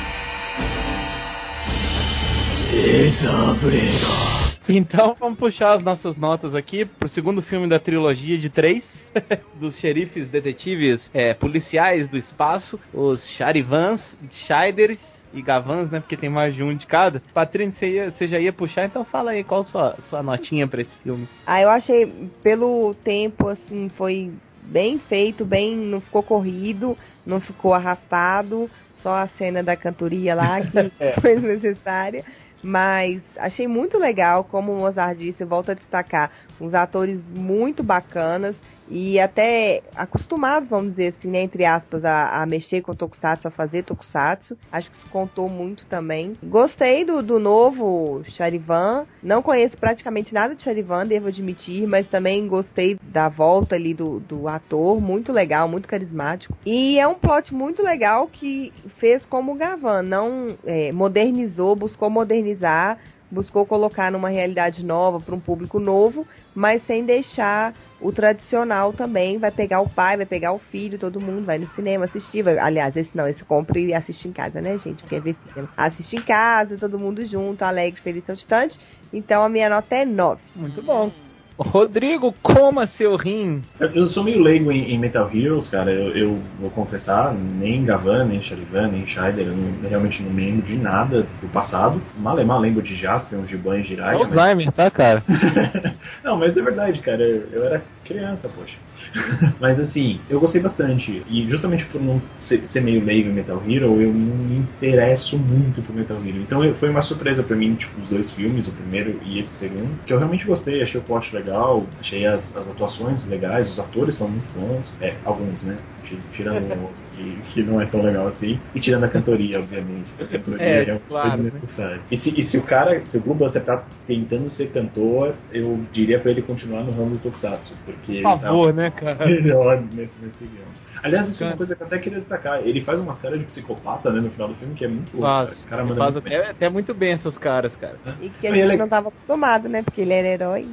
[4.70, 8.84] Então vamos puxar as nossas notas aqui pro segundo filme da trilogia de três
[9.56, 14.02] dos xerifes detetives é, policiais do espaço, os Charivans,
[14.32, 15.00] Scheiders
[15.34, 16.00] e Gavans, né?
[16.02, 17.22] Porque tem mais de um de cada.
[17.34, 20.82] Patrícia, você, ia- você já ia puxar, então fala aí qual sua sua notinha pra
[20.82, 21.28] esse filme.
[21.46, 24.32] Ah, eu achei, pelo tempo, assim, foi
[24.64, 25.76] bem feito, bem.
[25.76, 28.70] Não ficou corrido, não ficou arrastado.
[29.04, 30.92] Só a cena da cantoria lá que
[31.22, 32.24] foi necessária.
[32.68, 37.82] Mas achei muito legal, como o Mozart disse, eu volto a destacar, uns atores muito
[37.82, 38.58] bacanas
[38.90, 43.52] e até acostumados, vamos dizer assim, né, entre aspas, a, a mexer com Tokusatsu, a
[43.52, 44.58] fazer Tokusatsu.
[44.72, 46.38] Acho que isso contou muito também.
[46.44, 49.06] Gostei do, do novo Charivan.
[49.22, 54.20] Não conheço praticamente nada de Charivan, devo admitir, mas também gostei da volta ali do,
[54.20, 55.02] do ator.
[55.02, 56.58] Muito legal, muito carismático.
[56.66, 60.02] E é um plot muito legal que fez como o Gavan.
[60.02, 62.98] Não é, modernizou, buscou modernizar
[63.32, 66.26] buscou colocar numa realidade nova para um público novo,
[66.56, 69.38] mas sem deixar o tradicional também.
[69.38, 72.44] Vai pegar o pai, vai pegar o filho, todo mundo vai no cinema assistir.
[72.44, 75.02] Vai, aliás, esse não, esse compra e assiste em casa, né, gente?
[75.02, 75.70] Porque é ver cinema.
[75.76, 78.78] Assiste em casa, todo mundo junto, alegre, feliz, saltitante.
[79.12, 80.42] Então a minha nota é 9.
[80.56, 81.27] Muito bom.
[81.60, 83.64] Rodrigo, coma seu rim.
[83.80, 85.92] Eu, eu sou meio leigo em, em Metal Heroes, cara.
[85.92, 90.62] Eu, eu vou confessar, nem Gavan, nem Sharivan, nem Scheider, eu não- realmente não lembro
[90.62, 92.02] de nada do passado.
[92.18, 94.20] Malemar lembro de Jasper, um Giban e Jiraiya.
[94.20, 95.24] mas- Alzheimer, tá, cara?
[96.24, 97.22] Não, mas é verdade, cara.
[97.24, 98.76] Eu, eu era criança, poxa.
[99.60, 101.24] mas assim, eu gostei bastante.
[101.28, 105.38] E justamente por não ser, ser meio leigo em Metal Hero, eu não me interesso
[105.38, 106.42] muito por Metal Hero.
[106.42, 109.54] Então eu- foi uma surpresa pra mim, tipo, os dois filmes, o primeiro e esse
[109.58, 113.80] segundo, que eu realmente gostei, achei o plot legal, achei as, as atuações legais, os
[113.80, 114.96] atores são muito bons.
[115.00, 115.78] É, alguns, né?
[116.08, 118.60] Ti- Tirando o que, que não é tão legal assim.
[118.76, 120.12] E tirando a cantoria, obviamente.
[120.22, 121.52] A cantoria É, é, uma claro, coisa né?
[121.62, 122.00] necessária.
[122.12, 125.80] E se, e se o cara, se o Blue Buster tá tentando ser cantor, eu
[125.92, 129.26] diria pra ele continuar no ramo do Tokusatsu, porque ele Por favor, tá né, cara?
[129.26, 130.66] melhor nesse, nesse guião.
[131.04, 132.60] Aliás, isso é uma coisa que eu até queria destacar.
[132.66, 135.18] Ele faz uma série de psicopata, né, no final do filme, que é muito.
[135.20, 135.56] Faz, cara.
[135.64, 137.98] O cara manda faz muito até, até muito bem esses caras, cara.
[138.22, 139.84] E que a gente ele- não tava acostumado, né?
[139.84, 140.66] Porque ele era herói.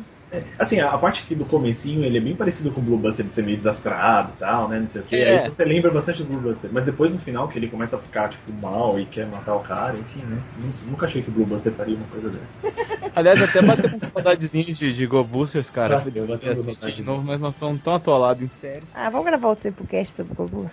[0.58, 3.24] Assim, a, a parte aqui do comecinho, ele é bem parecido com o Blue Buster
[3.24, 4.80] de ser meio desastrado e tal, né?
[4.80, 5.16] Não sei o que.
[5.16, 5.44] É.
[5.44, 6.70] Aí você lembra bastante do Blue Buster.
[6.72, 9.60] Mas depois no final que ele começa a ficar, tipo, mal e quer matar o
[9.60, 10.38] cara, enfim, né?
[10.56, 12.74] Nun- Nunca achei que o Blue Buster faria uma coisa dessa.
[13.14, 15.98] Aliás, até bateu com saudadezinha de, de Go Boosters, cara.
[16.00, 18.84] Bateu, bateu assistir de novo, mas nós estamos tão atolados em série.
[18.92, 20.68] Ah, vamos gravar o Tempocast sobre Goku.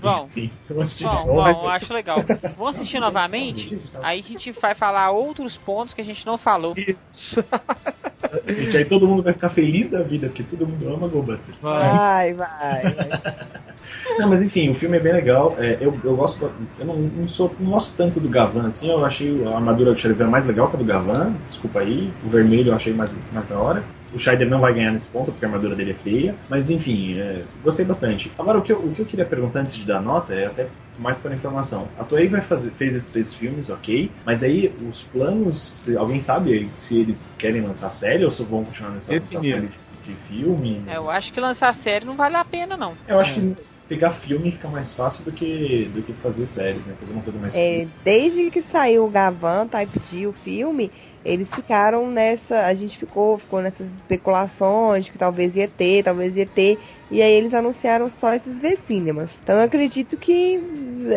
[0.00, 2.24] Bom, Sim, eu de Bom, bom, acho legal.
[2.56, 3.80] Vamos assistir novamente?
[4.02, 6.74] Aí a gente vai falar outros pontos que a gente não falou.
[8.46, 11.58] Gente, aí todo mundo vai ficar feliz da vida, porque todo mundo ama Go Busters.
[11.60, 13.20] Vai, vai, vai.
[14.18, 15.56] Não, mas enfim, o filme é bem legal.
[15.58, 16.50] É, eu, eu gosto.
[16.78, 18.90] Eu não, não sou, não gosto tanto do Gavan assim.
[18.90, 21.34] Eu achei a armadura do Sheridan mais legal que a do Gavan.
[21.48, 22.12] Desculpa aí.
[22.24, 23.82] O vermelho eu achei mais, mais da hora.
[24.12, 26.34] O Scheider não vai ganhar nesse ponto porque a armadura dele é feia.
[26.48, 28.30] Mas enfim, é, gostei bastante.
[28.38, 30.68] Agora, o que, eu, o que eu queria perguntar antes de dar nota é até
[30.98, 31.88] mais para informação.
[31.98, 34.10] A Toei vai fazer, fez esses três filmes, ok.
[34.24, 35.72] Mas aí os planos.
[35.84, 39.68] se- alguém sabe se eles querem lançar série ou se vão continuar nessa, nessa série
[39.68, 40.84] de, de filme?
[40.88, 42.94] É, Eu acho que lançar série não vale a pena, não.
[43.08, 46.94] Eu acho que pegar filme fica mais fácil do que, do que fazer séries, né?
[47.00, 50.92] Fazer uma coisa mais É, desde que saiu o Gavan Type D, o filme,
[51.24, 52.66] eles ficaram nessa.
[52.66, 56.78] A gente ficou, ficou nessas especulações de que talvez ia ter, talvez ia ter.
[57.10, 59.30] E aí eles anunciaram só esses V-Cinemas.
[59.42, 60.60] Então eu acredito que.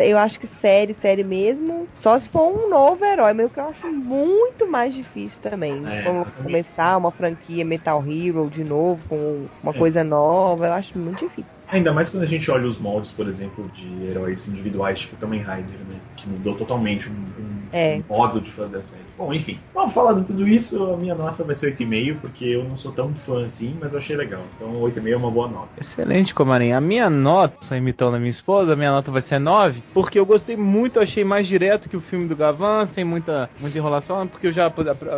[0.06, 1.86] Eu acho que série, série mesmo.
[2.02, 5.82] Só se for um novo herói, mas o que eu acho muito mais difícil também.
[5.86, 9.78] É, Como começar uma franquia Metal Hero de novo, com uma É.
[9.78, 11.63] coisa nova, eu acho muito difícil.
[11.74, 15.40] Ainda mais quando a gente olha os moldes, por exemplo, de heróis individuais, tipo Kamen
[15.40, 15.98] Rider, né?
[16.16, 17.96] Que mudou totalmente um, um- É.
[18.08, 19.02] um modo de fazer a série.
[19.18, 19.58] Bom, enfim.
[19.74, 22.92] Vamos falar de tudo isso, a minha nota vai ser 8,5, porque eu não sou
[22.92, 24.42] tão fã assim, mas eu achei legal.
[24.56, 25.68] Então 8,5 é uma boa nota.
[25.80, 26.70] Excelente, Comarim.
[26.72, 30.18] A minha nota, só imitando a minha esposa, a minha nota vai ser 9, porque
[30.18, 34.26] eu gostei muito, achei mais direto que o filme do Gavan, sem muita, muita enrolação,
[34.28, 34.72] porque eu já,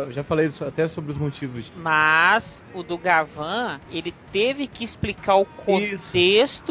[0.09, 1.71] já falei isso até sobre os motivos.
[1.75, 6.15] Mas o do Gavan, ele teve que explicar o contexto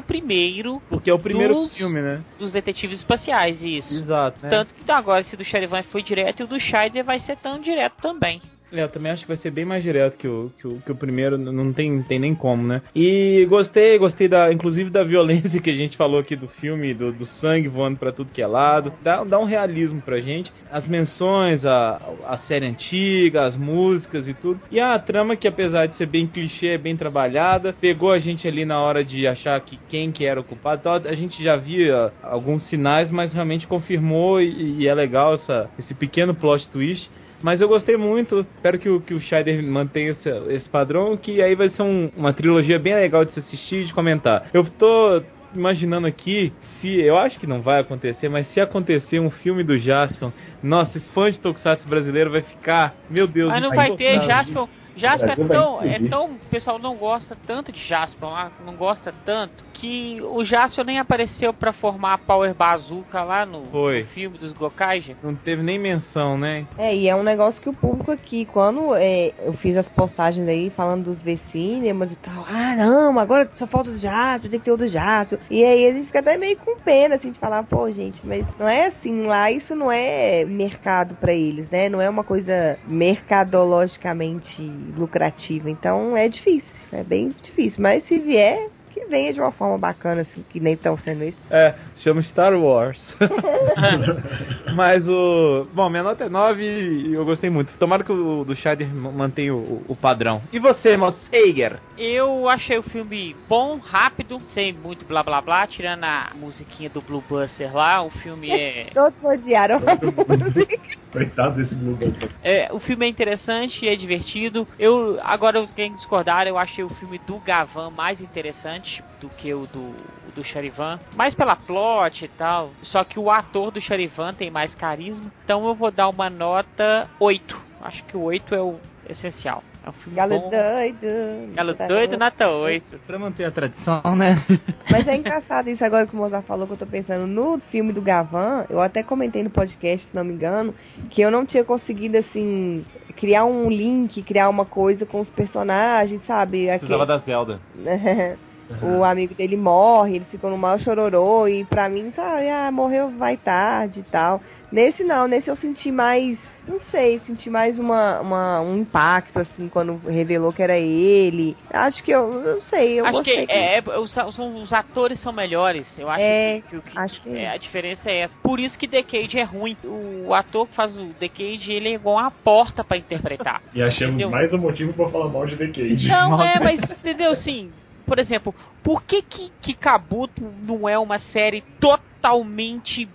[0.03, 2.23] primeiro Porque é o primeiro dos, filme, né?
[2.39, 3.95] dos detetives espaciais, isso.
[3.95, 4.43] Exato.
[4.43, 4.51] né?
[4.51, 7.37] Tanto que então, agora esse do Charivan foi direto e o do Scheider vai ser
[7.37, 8.41] tão direto também.
[8.73, 10.93] É, eu também acho que vai ser bem mais direto que o, que o, que
[10.93, 12.83] o primeiro, não tem, tem nem como, né?
[12.95, 17.13] E gostei, gostei da, inclusive da violência que a gente falou aqui do filme, do,
[17.13, 18.93] do sangue voando pra tudo que é lado.
[19.03, 20.53] Dá, dá um realismo pra gente.
[20.71, 24.61] As menções, a, a série antiga, as músicas e tudo.
[24.71, 28.49] E a trama que apesar de ser bem clichê, é bem trabalhada, pegou a gente
[28.49, 30.81] ali na hora de achar que quem que era o culpado.
[30.81, 35.71] Então, a gente já via alguns sinais, mas realmente confirmou e, e é legal essa,
[35.79, 37.09] esse pequeno plot twist.
[37.43, 41.43] Mas eu gostei muito, espero que o, que o Scheider mantenha esse, esse padrão, que
[41.43, 44.49] aí vai ser um- uma trilogia bem legal de se assistir e de comentar.
[44.55, 45.23] Eu tô
[45.55, 49.79] imaginando aqui, se eu acho que não vai acontecer, mas se acontecer um filme do
[49.79, 50.31] Jaspion,
[50.63, 54.37] nossa, esse fã de Tokusatsu brasileiro vai ficar, meu Deus, Mas não vai ter insuportável.
[54.45, 54.69] Jaspion.
[54.97, 56.25] Jaspion é tão, é tão.
[56.27, 60.99] O pessoal não gosta tanto de Jaspion lá, não gosta tanto, que o Jaspion nem
[60.99, 64.03] apareceu pra formar a Power Bazooka lá no, Foi.
[64.03, 65.17] no filme dos Gokaiger.
[65.23, 66.67] Não teve nem menção, né?
[66.79, 70.49] É, e é um negócio que o público aqui, quando é, eu fiz as postagens
[70.49, 74.65] aí falando dos V-Cinemas e tal, ah não, agora só falta o jato, tem que
[74.65, 75.39] ter o do jato.
[75.51, 78.45] E aí a gente fica até meio com pena, assim, de falar, pô, gente, mas
[78.59, 81.89] não é assim, lá isso não é mercado pra eles, né?
[81.89, 84.63] Não é uma coisa mercadologicamente
[84.97, 85.71] lucrativa.
[85.71, 87.83] Então é difícil, é bem difícil.
[87.83, 91.37] Mas se vier, que venha de uma forma bacana, assim, que nem estão sendo isso.
[91.51, 92.99] É, chama Star Wars.
[94.75, 95.67] Mas o.
[95.73, 97.73] Bom, minha nota é 9 e eu gostei muito.
[97.79, 100.43] Tomara que o do Scheider ma- mantenha o, o padrão.
[100.53, 101.79] E você, irmão Seiger?
[101.97, 107.01] Eu achei o filme bom, rápido, sem muito blá blá blá, tirando a musiquinha do
[107.01, 108.89] Blue Buster lá, o filme é.
[108.95, 109.81] Todos odiaram a
[110.37, 110.77] música.
[111.13, 112.29] Coitado desse Blue Buster.
[112.43, 114.67] É, o filme é interessante, é divertido.
[114.79, 119.29] Eu agora eu tenho que discordar, eu achei o filme do Gavan mais interessante do
[119.31, 119.95] que o do,
[120.35, 121.86] do Charivan, mais pela plot
[122.25, 122.71] e tal.
[122.83, 127.09] Só que o ator do Charivan tem mais carisma, então eu vou dar uma nota
[127.19, 127.67] 8.
[127.81, 128.77] Acho que o 8 é o
[129.09, 129.63] essencial.
[129.85, 130.51] É um filme Galo bom.
[130.51, 131.55] doido.
[131.55, 132.99] Galo doido, nota 8.
[133.07, 134.45] Pra manter a tradição, né?
[134.91, 137.93] Mas é engraçado isso agora que o Mozart falou que eu tô pensando no filme
[137.93, 140.75] do Gavan, eu até comentei no podcast, se não me engano,
[141.11, 142.85] que eu não tinha conseguido assim
[143.17, 146.67] criar um link, criar uma coisa com os personagens, sabe?
[146.67, 147.61] Precisava da Zelda.
[148.83, 153.11] o amigo dele morre, ele ficou no mal chororô e pra mim, sabe, ah, morreu
[153.17, 154.41] vai tarde e tal.
[154.73, 156.37] Nesse não, nesse eu senti mais,
[156.67, 161.57] não sei, senti mais uma, uma- um impacto assim quando revelou que era ele.
[161.73, 164.29] Acho que eu, não sei, eu acho gostei que é, é, os, são-
[164.63, 165.87] os atores são melhores.
[165.99, 168.35] Eu acho É, que, que- que- acho que é, a diferença é essa.
[168.43, 169.77] Por isso que Decade é ruim.
[169.85, 173.63] O ator que faz o Decade, ele é igual uma porta pra interpretar.
[173.73, 174.31] E achamos Entendeu?
[174.31, 176.09] mais um motivo pra falar mal de The Cage.
[176.09, 177.71] Não, é, mas entendeu assim?
[178.07, 183.09] Por exemplo, por que que, que Kabuto não é uma série totalmente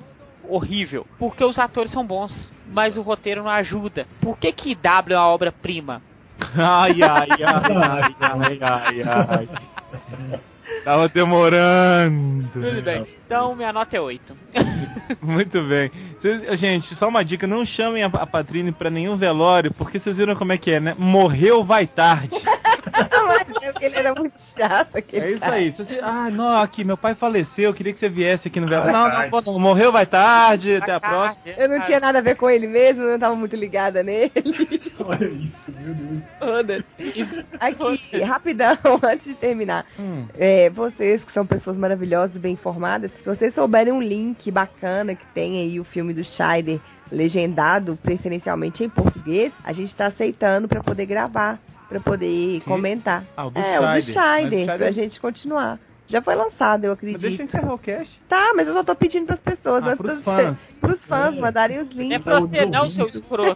[0.44, 1.08] horrível?
[1.18, 2.34] Porque os atores são bons,
[2.68, 4.06] mas o roteiro não ajuda.
[4.20, 6.02] Por que que W é uma obra-prima?
[6.58, 10.42] Ai, ai, ai, ai, ai, ai.
[10.84, 12.48] Tava demorando.
[12.54, 13.06] Tudo bem.
[13.26, 14.38] Então minha nota é 8.
[15.22, 15.92] Muito bem.
[16.20, 20.18] Vocês- gente, só uma dica, não chamem a, a Patrine pra nenhum velório, porque vocês
[20.18, 20.96] viram como é que é, né?
[20.98, 22.36] Morreu vai tarde.
[23.82, 24.96] É ele era muito chato.
[24.96, 25.56] Aquele É isso cara.
[25.56, 25.72] aí.
[25.72, 28.92] Você, ah, não, aqui, meu pai faleceu, eu queria que você viesse aqui no velório.
[28.92, 31.42] Não, não, não, não, morreu vai tarde, até a próxima.
[31.58, 34.32] Eu não tinha nada a ver com ele mesmo, eu não tava muito ligada nele.
[35.00, 36.84] Olha isso, meu Deus.
[37.60, 39.86] Aqui, rapidão, antes de terminar.
[40.00, 40.26] Hum.
[40.38, 45.26] É, vocês que são pessoas maravilhosas, bem informadas, se vocês souberem um link bacana que
[45.34, 46.80] tem aí o filme do Scheider
[47.12, 51.60] legendado, preferencialmente em português, a gente tá aceitando pra poder gravar,
[51.90, 53.24] pra poder comentar.
[53.36, 54.14] Ah, o do é, o do Scheider.
[54.14, 55.78] Scheider, Scheider- pra gente continuar.
[56.12, 57.22] Já foi lançado, eu acredito.
[57.22, 58.22] Mas deixa eu encerrar o cast.
[58.28, 60.58] Tá, mas eu só tô pedindo pras pessoas, Ah, pros fãs.
[60.80, 62.18] pros fãs mandarem os links.
[62.18, 63.56] É pra você não, seu escroto.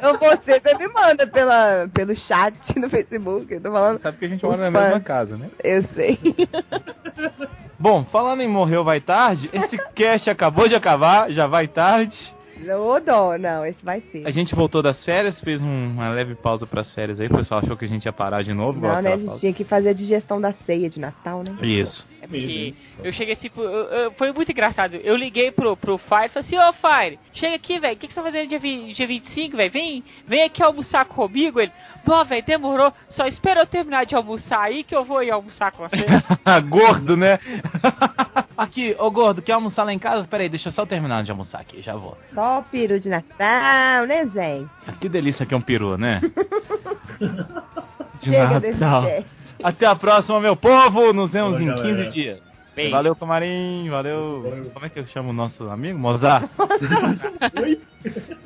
[0.00, 3.52] Eu você, você me manda pela, pelo chat no Facebook.
[3.52, 3.98] Eu tô falando.
[4.00, 4.84] Sabe que a gente mora na fãs.
[4.84, 5.48] mesma casa, né?
[5.62, 6.18] Eu sei.
[7.78, 12.32] Bom, falando em morreu vai tarde, esse cast acabou de acabar, já vai tarde.
[12.70, 14.26] Ô, dó, não, esse vai ser.
[14.26, 17.26] A gente voltou das férias, fez um- uma leve pausa pras férias aí.
[17.26, 18.80] O pessoal achou que a gente ia parar de novo.
[18.80, 18.94] Não, né?
[18.94, 19.40] A aquela gente pausa.
[19.40, 21.56] tinha que fazer a digestão da ceia de Natal, né?
[21.62, 22.12] Isso.
[22.40, 22.74] Porque
[23.04, 24.94] eu cheguei assim, pro- eu- eu- foi muito engraçado.
[24.96, 28.08] Eu liguei pro, pro Fire e falei assim, ô Fire, chega aqui, velho, o que,
[28.08, 29.70] que você tá fazendo dia, vi- dia 25, velho?
[29.70, 31.60] Vem, vem aqui almoçar comigo.
[31.60, 31.72] Ele,
[32.04, 35.70] pô, velho, demorou, só espera eu terminar de almoçar aí que eu vou ir almoçar
[35.72, 36.04] com você.
[36.68, 37.38] Gordo, né?
[38.56, 40.26] aqui, ô gordo, quer almoçar lá em casa?
[40.26, 42.16] Peraí, deixa eu só terminar de almoçar aqui, já vou.
[42.34, 44.64] Só o peru de Natal, né, Zé?
[45.00, 46.20] Que delícia que é um peru, né?
[48.20, 49.02] De Chega desse Natal.
[49.62, 51.12] Até a próxima, meu povo.
[51.12, 52.04] Nos vemos Olá, em galera.
[52.04, 52.38] 15 dias.
[52.74, 52.90] Bem.
[52.90, 53.88] Valeu, Tomarim.
[53.90, 54.42] Valeu.
[54.42, 54.70] Valeu.
[54.72, 55.98] Como é que eu chamo o nosso amigo?
[55.98, 56.48] Mozart.
[57.60, 57.78] Oi.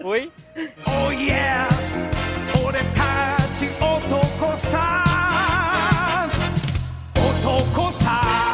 [0.02, 0.32] Oi.
[0.86, 1.96] Oh, yes.
[3.80, 5.04] Otoko-san.
[7.16, 8.45] Otoko-san.